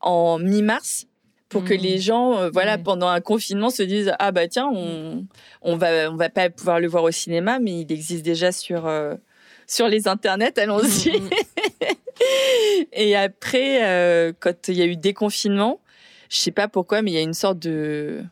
[0.00, 1.06] en mi-mars
[1.48, 5.26] pour que les gens, euh, voilà, pendant un confinement, se disent ah bah tiens, on
[5.62, 8.86] on va on va pas pouvoir le voir au cinéma, mais il existe déjà sur
[8.86, 9.14] euh,
[9.66, 11.18] sur les internets, allons-y.
[11.20, 11.30] Mm,
[12.92, 15.80] Et après, euh, quand il y a eu déconfinement,
[16.30, 18.22] je sais pas pourquoi, mais il y a une sorte de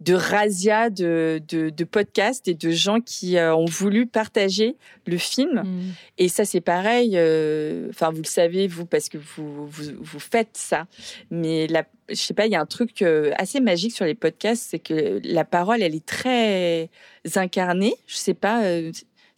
[0.00, 4.76] de razzia de, de, de podcasts et de gens qui euh, ont voulu partager
[5.08, 5.64] le film.
[5.64, 5.90] mm.
[6.18, 7.14] Et ça, c'est pareil.
[7.16, 10.86] euh, Enfin, vous le savez, vous, parce que vous, vous, vous faites ça.
[11.32, 14.14] Mais la, je sais pas, il y a un truc euh, assez magique sur les
[14.14, 16.90] podcasts, c'est que la parole, elle est très
[17.34, 17.94] incarnée.
[18.06, 18.62] Je sais pas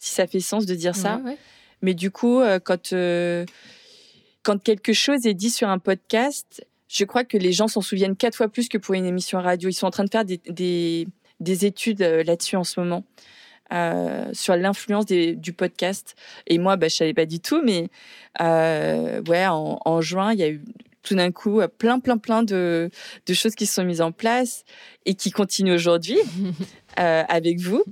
[0.01, 1.21] si ça fait sens de dire ça.
[1.23, 1.37] Ouais.
[1.81, 3.45] Mais du coup, euh, quand, euh,
[4.43, 8.15] quand quelque chose est dit sur un podcast, je crois que les gens s'en souviennent
[8.15, 9.69] quatre fois plus que pour une émission radio.
[9.69, 11.07] Ils sont en train de faire des, des,
[11.39, 13.03] des études euh, là-dessus en ce moment.
[13.73, 16.15] euh, sur l'influence du podcast.
[16.47, 17.87] Et moi, bah, je savais pas du tout, mais
[18.41, 20.61] euh, ouais, en, en juin, il y a eu
[21.03, 22.89] tout d'un coup plein, plein, plein de,
[23.25, 24.65] de choses qui se sont mises en place
[25.05, 26.17] et qui continuent aujourd'hui
[26.99, 27.83] euh, avec vous.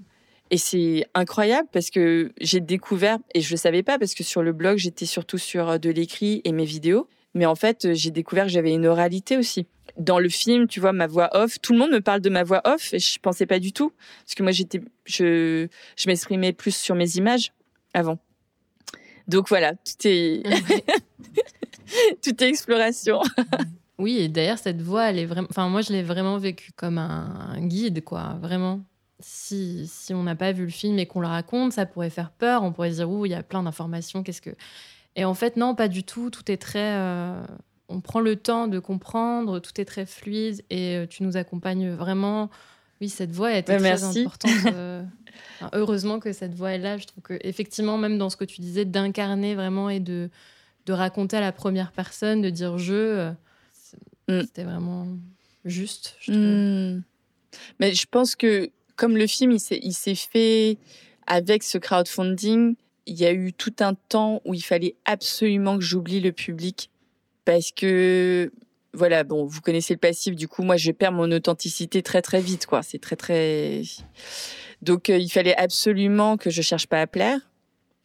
[0.52, 4.42] Et c'est incroyable parce que j'ai découvert, et je le savais pas parce que sur
[4.42, 7.08] le blog, j'étais surtout sur euh, de l'écrit et mes vidéos.
[7.36, 9.68] Mais en fait, euh, j'ai découvert que j'avais une oralité aussi.
[9.98, 12.44] Dans le film, tu vois, ma voix off, tout le monde me parle de ma
[12.44, 13.92] voix off et je pensais pas du tout.
[14.26, 17.52] Parce que moi, j'étais, je, je m'exprimais plus sur mes images
[17.94, 18.18] avant.
[19.28, 20.44] Donc voilà, tout est,
[22.24, 23.22] tout est exploration.
[24.00, 25.48] Oui, et d'ailleurs, cette voix, elle est vraiment.
[25.52, 28.38] Enfin, moi, je l'ai vraiment vécue comme un guide, quoi.
[28.42, 28.82] Vraiment.
[29.22, 32.32] Si, si on n'a pas vu le film et qu'on le raconte, ça pourrait faire
[32.32, 32.64] peur.
[32.64, 34.24] On pourrait se dire, ouh, il y a plein d'informations.
[34.24, 34.52] Qu'est-ce que.
[35.16, 36.30] Et en fait, non, pas du tout.
[36.30, 36.94] Tout est très.
[36.96, 37.44] euh,
[37.90, 39.60] On prend le temps de comprendre.
[39.60, 40.64] Tout est très fluide.
[40.70, 42.50] Et euh, tu nous accompagnes vraiment.
[43.02, 44.22] Oui, cette voix était Ouais, très merci.
[44.22, 44.52] importante.
[44.74, 45.04] euh,
[45.60, 46.98] enfin, heureusement que cette voix est là.
[46.98, 50.30] Je trouve que, effectivement, même dans ce que tu disais, d'incarner vraiment et de,
[50.86, 53.32] de raconter à la première personne, de dire je.
[54.30, 54.42] Mm.
[54.42, 55.08] c'était vraiment
[55.66, 56.32] juste, je.
[56.32, 57.02] Hmm.
[57.80, 60.78] Mais je pense que comme le film, il s'est, fait
[61.26, 62.76] avec ce crowdfunding,
[63.06, 66.92] il y a eu tout un temps où il fallait absolument que j'oublie le public
[67.46, 68.52] parce que
[68.94, 72.42] voilà, bon, vous connaissez le passif, du coup, moi, je perds mon authenticité très, très
[72.42, 72.84] vite, quoi.
[72.84, 73.84] C'est très, très.
[74.82, 77.40] Donc, euh, il fallait absolument que je cherche pas à plaire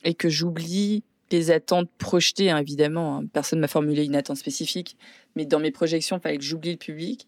[0.05, 3.17] et que j'oublie les attentes projetées, hein, évidemment.
[3.17, 3.27] Hein.
[3.33, 4.97] Personne m'a formulé une attente spécifique,
[5.35, 7.27] mais dans mes projections, il fallait que j'oublie le public.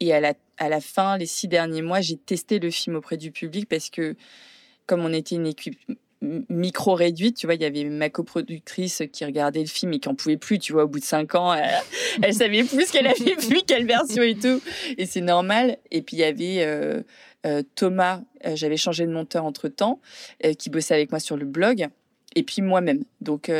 [0.00, 3.16] Et à la, à la fin, les six derniers mois, j'ai testé le film auprès
[3.16, 4.16] du public parce que,
[4.86, 5.78] comme on était une équipe
[6.20, 10.08] micro réduite, tu vois, il y avait ma coproductrice qui regardait le film et qui
[10.08, 11.54] en pouvait plus, tu vois, au bout de cinq ans,
[12.22, 14.60] elle, savait plus ce qu'elle avait vu, quelle version et tout,
[14.96, 15.78] et c'est normal.
[15.90, 17.02] Et puis il y avait euh,
[17.46, 20.00] euh, Thomas, euh, j'avais changé de monteur entre temps,
[20.58, 21.86] qui bossait avec moi sur le blog,
[22.34, 23.04] et puis moi-même.
[23.20, 23.50] Donc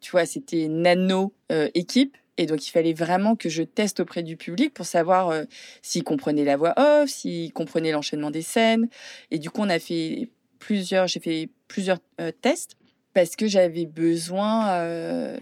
[0.00, 1.32] tu vois, c'était nano
[1.74, 2.16] équipe.
[2.38, 5.32] Et donc, il fallait vraiment que je teste auprès du public pour savoir
[5.80, 8.88] s'il comprenait la voix off, s'il comprenait l'enchaînement des scènes.
[9.30, 10.28] Et du coup, on a fait
[10.58, 12.76] plusieurs, j'ai fait plusieurs euh, tests
[13.14, 15.38] parce que j'avais besoin euh,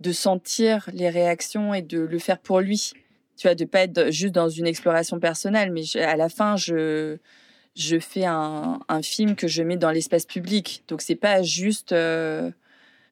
[0.00, 2.92] de sentir les réactions et de le faire pour lui.
[3.36, 7.18] Tu vois, de pas être juste dans une exploration personnelle, mais à la fin, je
[7.74, 10.84] je fais un, un, film que je mets dans l'espace public.
[10.88, 12.50] Donc c'est pas juste euh,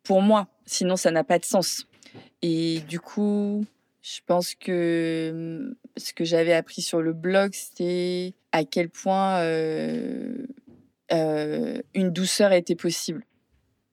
[0.02, 1.86] pour moi, sinon ça n'a pas de sens.
[2.42, 3.64] Et du coup,
[4.02, 10.46] je pense que ce que j'avais appris sur le blog, c'était à quel point euh,
[11.94, 13.24] une douceur était possible.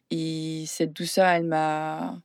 [0.09, 2.22] Et cette douceur, elle m'a,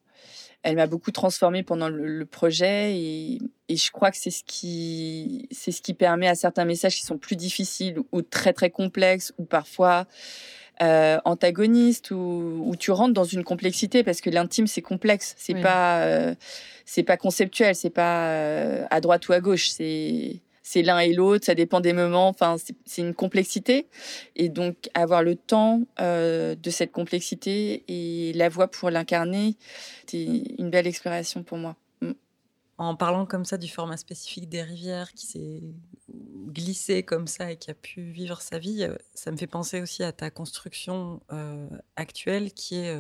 [0.63, 3.39] elle m'a beaucoup transformée pendant le, projet et,
[3.69, 7.05] et, je crois que c'est ce qui, c'est ce qui permet à certains messages qui
[7.05, 10.07] sont plus difficiles ou très très complexes ou parfois
[10.83, 15.55] euh, antagonistes ou où tu rentres dans une complexité parce que l'intime c'est complexe, c'est
[15.55, 16.35] pas, euh,
[16.85, 21.13] c'est pas conceptuel, c'est pas euh, à droite ou à gauche, c'est c'est l'un et
[21.13, 22.29] l'autre, ça dépend des moments.
[22.29, 22.57] Enfin,
[22.87, 23.89] c'est une complexité.
[24.37, 29.57] Et donc, avoir le temps de cette complexité et la voix pour l'incarner,
[30.07, 31.77] c'est une belle exploration pour moi.
[32.83, 35.63] En parlant comme ça du format spécifique des rivières qui s'est
[36.49, 39.81] glissé comme ça et qui a pu vivre sa vie, euh, ça me fait penser
[39.81, 42.95] aussi à ta construction euh, actuelle qui est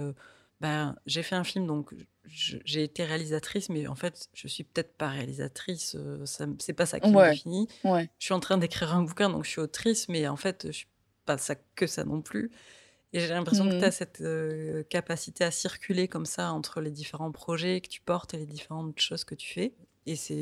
[0.62, 1.92] ben, j'ai fait un film, donc
[2.24, 5.96] j'ai été réalisatrice, mais en fait, je suis peut-être pas réalisatrice.
[5.98, 6.24] Euh,
[6.60, 7.66] c'est pas ça qui me définit.
[7.84, 10.72] Je suis en train d'écrire un bouquin, donc je suis autrice, mais en fait, je
[10.72, 10.86] suis
[11.26, 12.52] pas ça que ça non plus.
[13.12, 13.78] Et j'ai l'impression que mmh.
[13.80, 18.00] tu as cette euh, capacité à circuler comme ça entre les différents projets que tu
[18.00, 19.72] portes et les différentes choses que tu fais.
[20.04, 20.34] Et c'est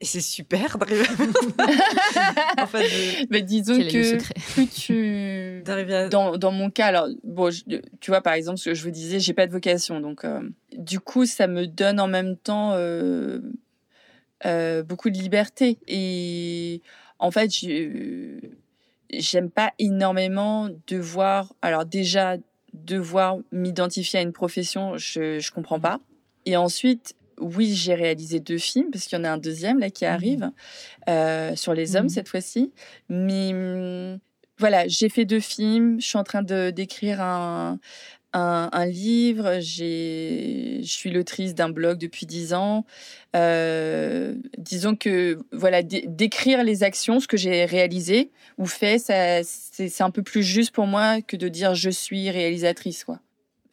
[0.00, 1.04] et c'est super d'arriver
[2.58, 4.16] en fait, Mais disons que
[4.54, 5.62] plus tu
[5.92, 6.08] à...
[6.08, 7.50] dans, dans mon cas alors bon
[8.00, 10.40] tu vois par exemple ce que je vous disais j'ai pas de vocation donc euh,
[10.76, 13.38] du coup ça me donne en même temps euh,
[14.44, 16.82] euh, beaucoup de liberté et
[17.20, 17.50] en fait
[19.10, 22.36] j'aime pas énormément devoir alors déjà
[22.72, 26.00] devoir m'identifier à une profession je je comprends pas.
[26.46, 29.90] Et ensuite oui, j'ai réalisé deux films, parce qu'il y en a un deuxième là
[29.90, 30.50] qui mmh arrive,
[31.08, 32.72] euh, sur les hommes mmh cette fois-ci.
[33.08, 34.18] Mais
[34.58, 37.78] voilà, j'ai fait deux films, je suis en train d'écrire un,
[38.34, 42.84] un, livre, je suis l'autrice d'un blog depuis dix ans.
[43.36, 50.10] Euh, disons que voilà, d'écrire les actions, ce que j'ai réalisé ou fait, c'est un
[50.10, 53.04] peu plus juste pour moi que de dire je suis réalisatrice.
[53.04, 53.20] Quoi.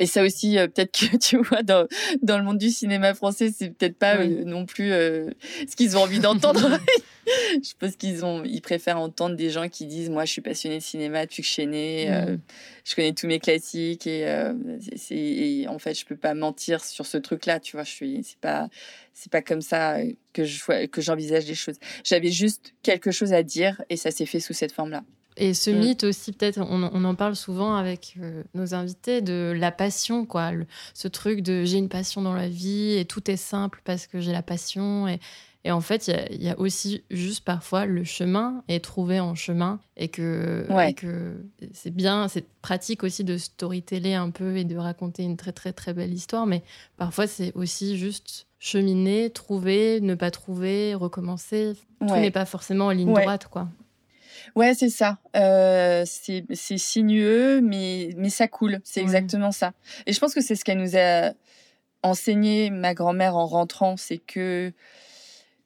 [0.01, 1.87] Et ça aussi, euh, peut-être que tu vois, dans,
[2.23, 5.29] dans le monde du cinéma français, c'est peut-être pas euh, non plus euh,
[5.69, 6.71] ce qu'ils ont envie d'entendre.
[7.27, 10.79] je pense qu'ils ont, ils préfèrent entendre des gens qui disent, moi, je suis passionné
[10.79, 12.39] de cinéma depuis que je suis mm.
[12.83, 14.25] je connais tous mes classiques et,
[14.95, 17.83] c'est, en fait, je peux pas mentir sur ce truc-là, tu vois.
[17.83, 18.69] Je suis, c'est pas,
[19.13, 19.97] c'est pas comme ça
[20.33, 21.77] que je que j'envisage les choses.
[22.03, 25.03] J'avais juste quelque chose à dire et ça s'est fait sous cette forme-là.
[25.37, 25.79] Et ce mm.
[25.79, 30.51] mythe aussi, peut-être, on, en parle souvent avec euh, nos invités, de la passion, quoi.
[30.93, 34.19] ce truc de j'ai une passion dans la vie et tout est simple parce que
[34.19, 35.07] j'ai la passion.
[35.07, 35.19] Et,
[35.63, 39.79] et en fait, il y, a aussi juste parfois le chemin est trouvé en chemin
[39.95, 40.65] et que,
[40.97, 45.51] que c'est bien, c'est pratique aussi de storyteller un peu et de raconter une très
[45.51, 46.47] très très belle histoire.
[46.47, 46.63] Mais
[46.97, 51.73] parfois, c'est aussi juste cheminer, trouver, ne pas trouver, recommencer.
[51.99, 53.67] Tout n'est pas forcément en ligne droite, quoi.
[54.55, 55.19] Ouais, c'est ça.
[55.35, 58.79] Euh, c'est sinueux, mais, mais ça coule.
[58.83, 59.73] C'est exactement ça.
[60.05, 61.33] Et je pense que c'est ce qu'elle nous a
[62.03, 63.97] enseigné, ma grand-mère, en rentrant.
[63.97, 64.71] C'est que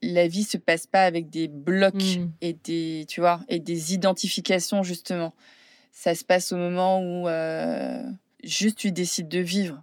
[0.01, 2.31] la vie se passe pas avec des blocs mmh.
[2.41, 5.33] et des, tu vois, et des identifications, justement.
[5.91, 8.03] Ça se passe au moment où euh,
[8.43, 9.81] juste tu décides de vivre.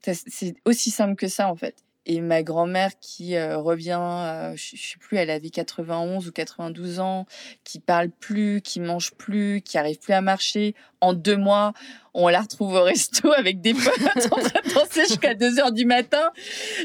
[0.00, 4.76] C'est aussi simple que ça, en fait et ma grand-mère qui euh, revient, euh, je,
[4.76, 7.26] sais plus, elle avait 91 ou 92 ans,
[7.64, 10.74] qui parle plus, qui mange plus, qui arrive plus à marcher.
[11.00, 11.74] En deux mois,
[12.12, 15.72] on la retrouve au resto avec des potes en train de danser jusqu'à 2 heures
[15.72, 16.32] du matin.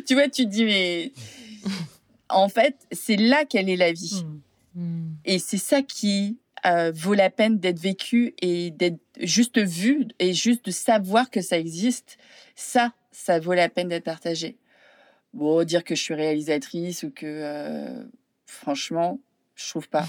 [0.05, 1.11] Tu vois, tu te dis mais
[2.29, 4.23] En fait, c'est là qu'elle est la vie.
[4.75, 5.13] Mm.
[5.25, 10.33] Et c'est ça qui euh, vaut la peine d'être vécu et d'être juste vu et
[10.33, 12.17] juste de savoir que ça existe.
[12.55, 14.57] Ça, ça vaut la peine d'être partagé.
[15.37, 18.03] Bon, dire que je suis réalisatrice ou que, euh,
[18.47, 19.19] franchement,
[19.53, 20.07] je trouve pas.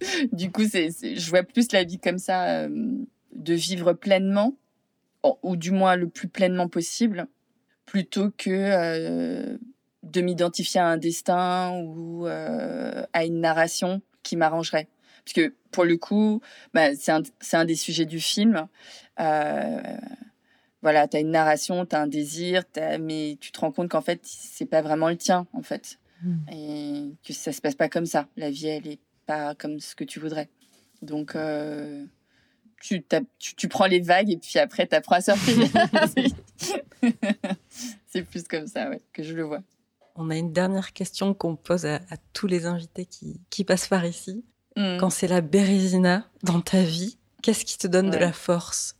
[0.32, 2.68] du coup, c'est, je vois plus la vie comme ça, euh,
[3.32, 4.54] de vivre pleinement,
[5.42, 7.26] ou- du moins le plus pleinement possible,
[7.86, 9.58] plutôt que euh,
[10.04, 14.86] de m'identifier à un destin ou euh, à une narration qui m'arrangerait.
[15.24, 16.40] Parce que pour le coup,
[16.72, 18.68] bah, c'est un, des sujets du film.
[19.18, 19.80] Euh,
[20.86, 23.88] voilà, tu as une narration, tu as un désir, t'as- mais tu te rends compte
[23.88, 25.98] qu'en fait, c'est pas vraiment le tien, en fait.
[26.22, 26.36] Mm.
[26.52, 28.28] Et que ça se passe pas comme ça.
[28.36, 30.48] La vie, elle est pas comme ce que tu voudrais.
[31.02, 32.04] Donc, euh,
[32.80, 35.56] tu, t'as- tu, tu prends les vagues et puis après, tu apprends à surfer.
[38.06, 39.62] c'est plus comme ça, ouais, que je le vois.
[40.14, 43.88] On a une dernière question qu'on pose à, à tous les invités qui, qui passent
[43.88, 44.44] par ici.
[44.76, 44.98] Mm.
[44.98, 48.95] Quand c'est la Bérésina dans ta vie, qu'est-ce qui te donne de la force?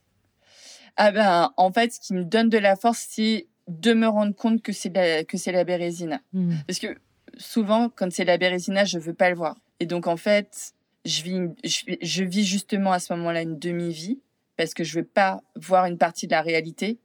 [0.96, 4.34] Ah ben, en fait, ce qui me donne de la force, c'est de me rendre
[4.34, 6.20] compte que c'est la, que c'est la bérésina.
[6.32, 6.54] Mm.
[6.66, 6.96] Parce que
[7.36, 9.56] souvent, quand c'est la bérésina, je veux pas le voir.
[9.80, 10.72] Et donc, en fait,
[11.04, 14.20] je vis, une- je, vis- je vis justement à ce moment-là une demi-vie
[14.56, 16.98] parce que je veux pas voir une partie de la réalité.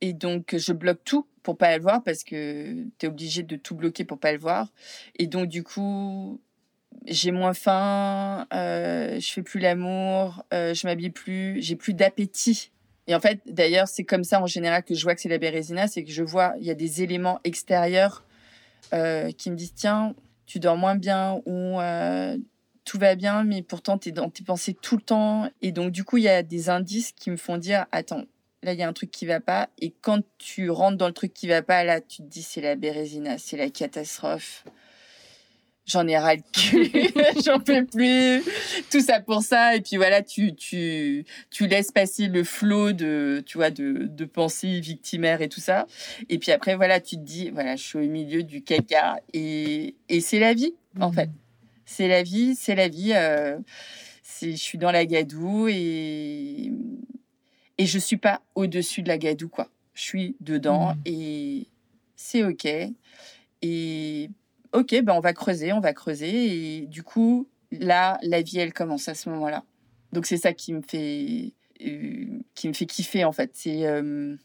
[0.00, 3.56] Et donc, je bloque tout pour pas le voir parce que tu es obligé de
[3.56, 4.68] tout bloquer pour pas le voir.
[5.18, 6.40] Et donc, du coup,
[7.06, 12.70] j'ai moins faim, euh, je fais plus l'amour, euh, je m'habille plus, j'ai plus d'appétit.
[13.06, 15.38] Et en fait, d'ailleurs, c'est comme ça en général que je vois que c'est la
[15.38, 18.24] bérésina, c'est que je vois, il y a des éléments extérieurs
[18.94, 20.14] euh, qui me disent tiens,
[20.46, 22.36] tu dors moins bien ou euh,
[22.84, 25.48] tout va bien, mais pourtant tu es dans tes pensées tout le temps.
[25.62, 28.24] Et donc, du coup, il y a des indices qui me font dire attends,
[28.62, 29.68] là, il y a un truc qui va pas.
[29.80, 32.60] Et quand tu rentres dans le truc qui va pas, là, tu te dis c'est
[32.60, 34.64] la bérésina, c'est la catastrophe.
[35.84, 36.90] J'en ai ras le cul,
[37.44, 38.42] j'en peux plus,
[38.90, 39.74] tout ça pour ça.
[39.74, 44.24] Et puis voilà, tu, tu, tu laisses passer le flot de, tu vois, de, de
[44.24, 45.86] pensées victimaires et tout ça.
[46.28, 49.96] Et puis après, voilà, tu te dis, voilà, je suis au milieu du caca et,
[50.08, 51.30] et c'est la vie, en fait.
[51.84, 53.12] C'est la vie, c'est la vie.
[53.14, 53.58] euh,
[54.40, 56.72] je suis dans la gadoue et,
[57.78, 59.68] et je suis pas au-dessus de la gadoue, quoi.
[59.94, 61.02] Je suis dedans Mhm.
[61.06, 61.66] et
[62.14, 62.66] c'est OK.
[63.62, 64.30] Et
[64.72, 66.78] OK, ben on va creuser, on va creuser.
[66.78, 69.64] Et du coup, là, la vie, elle commence à ce moment-là.
[70.12, 71.52] Donc c'est ça qui me fait,
[71.82, 73.50] euh, qui me fait kiffer, en fait.
[73.54, 74.36] C'est euh,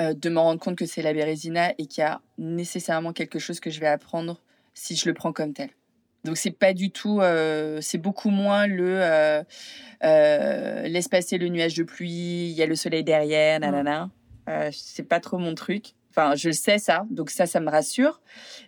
[0.00, 3.38] euh, de me rendre compte que c'est la bérésina et qu'il y a nécessairement quelque
[3.38, 4.40] chose que je vais apprendre
[4.74, 5.70] si je le prends comme tel.
[6.24, 7.22] Donc c'est pas du tout,
[7.80, 9.42] c'est beaucoup moins le
[10.02, 14.10] laisse passer le nuage de pluie, il y a le soleil derrière, nanana.
[14.70, 15.94] C'est pas trop mon truc.
[16.10, 18.20] Enfin, je le sais ça, donc ça, ça me rassure,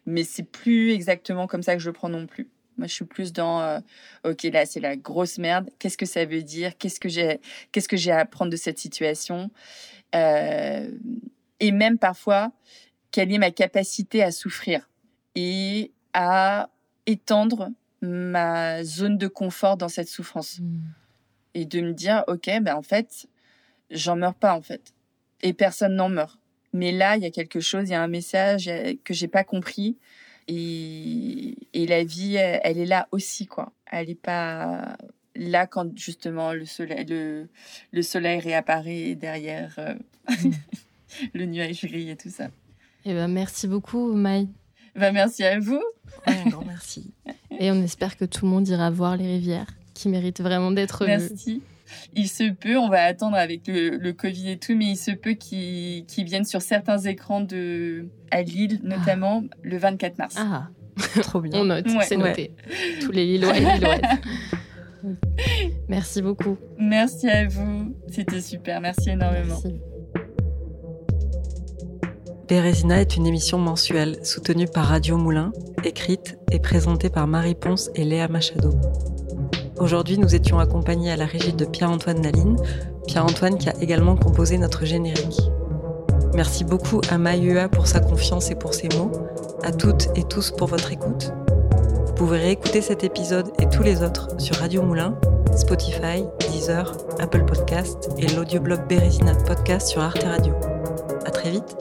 [0.06, 2.48] mais c'est plus exactement comme ça que je le prends non plus.
[2.78, 3.80] Moi, je suis plus dans, euh,
[4.24, 5.68] ok, là, c'est la grosse merde.
[5.78, 6.76] Qu'est-ce que ça veut dire?
[6.78, 7.40] Qu'est-ce que j'ai,
[7.72, 9.50] qu'est-ce que j'ai à apprendre de cette situation?
[10.14, 10.90] Euh,
[11.60, 12.52] Et même parfois,
[13.10, 14.88] quelle est ma capacité à souffrir
[15.34, 16.70] et à
[17.06, 17.70] étendre
[18.00, 20.58] ma zone de confort dans cette souffrance?
[20.60, 20.80] Mm.
[21.54, 23.26] et de me dire ok ben en fait
[23.90, 24.94] j'en meurs pas en fait.
[25.42, 26.38] Et personne n'en meurt
[26.72, 29.28] mais là il y a quelque chose il y a un message euh, que j'ai
[29.28, 29.96] pas compris
[30.48, 34.96] et, et la vie elle, elle est là aussi quoi elle est pas
[35.34, 37.48] là quand justement le soleil le,
[37.92, 39.94] le soleil réapparaît derrière euh,
[41.34, 42.48] le nuage gris et tout ça
[43.04, 44.48] Eh ben, merci beaucoup, Maï.
[44.94, 45.82] ben merci à vous
[46.26, 47.10] Ouais, un grand merci.
[47.58, 51.04] Et on espère que tout le monde ira voir les rivières, qui méritent vraiment d'être
[51.04, 51.10] vues.
[51.10, 51.62] Merci.
[52.14, 55.10] Il se peut, on va attendre avec le, le Covid et tout, mais il se
[55.10, 60.34] peut qu'ils viennent sur certains écrans de, à Lille, notamment le 24 mars.
[60.38, 60.68] Ah,
[61.22, 61.52] Trop bien.
[61.60, 62.04] on note, Ouais.
[62.04, 62.28] c'est Ouais.
[62.30, 62.54] noté.
[63.00, 64.00] Tous les Lillois et Lilloises.
[65.88, 66.56] Merci beaucoup.
[66.78, 69.58] Merci à vous, c'était super, merci énormément.
[69.64, 69.80] Merci.
[72.48, 75.52] Bérésina est une émission mensuelle soutenue par Radio Moulin,
[75.84, 78.70] écrite et présentée par Marie Ponce et Léa Machado.
[79.78, 82.56] Aujourd'hui, nous étions accompagnés à la régie de Pierre-Antoine Naline,
[83.06, 85.40] Pierre-Antoine qui a également composé notre générique.
[86.34, 89.12] Merci beaucoup à Maïua pour sa confiance et pour ses mots,
[89.62, 91.32] à toutes et tous pour votre écoute.
[92.06, 95.18] Vous pouvez réécouter cet épisode et tous les autres sur Radio Moulin,
[95.56, 100.54] Spotify, Deezer, Apple Podcast et l'audioblog Bérésina Podcast sur Arte Radio.
[101.26, 101.76] À très vite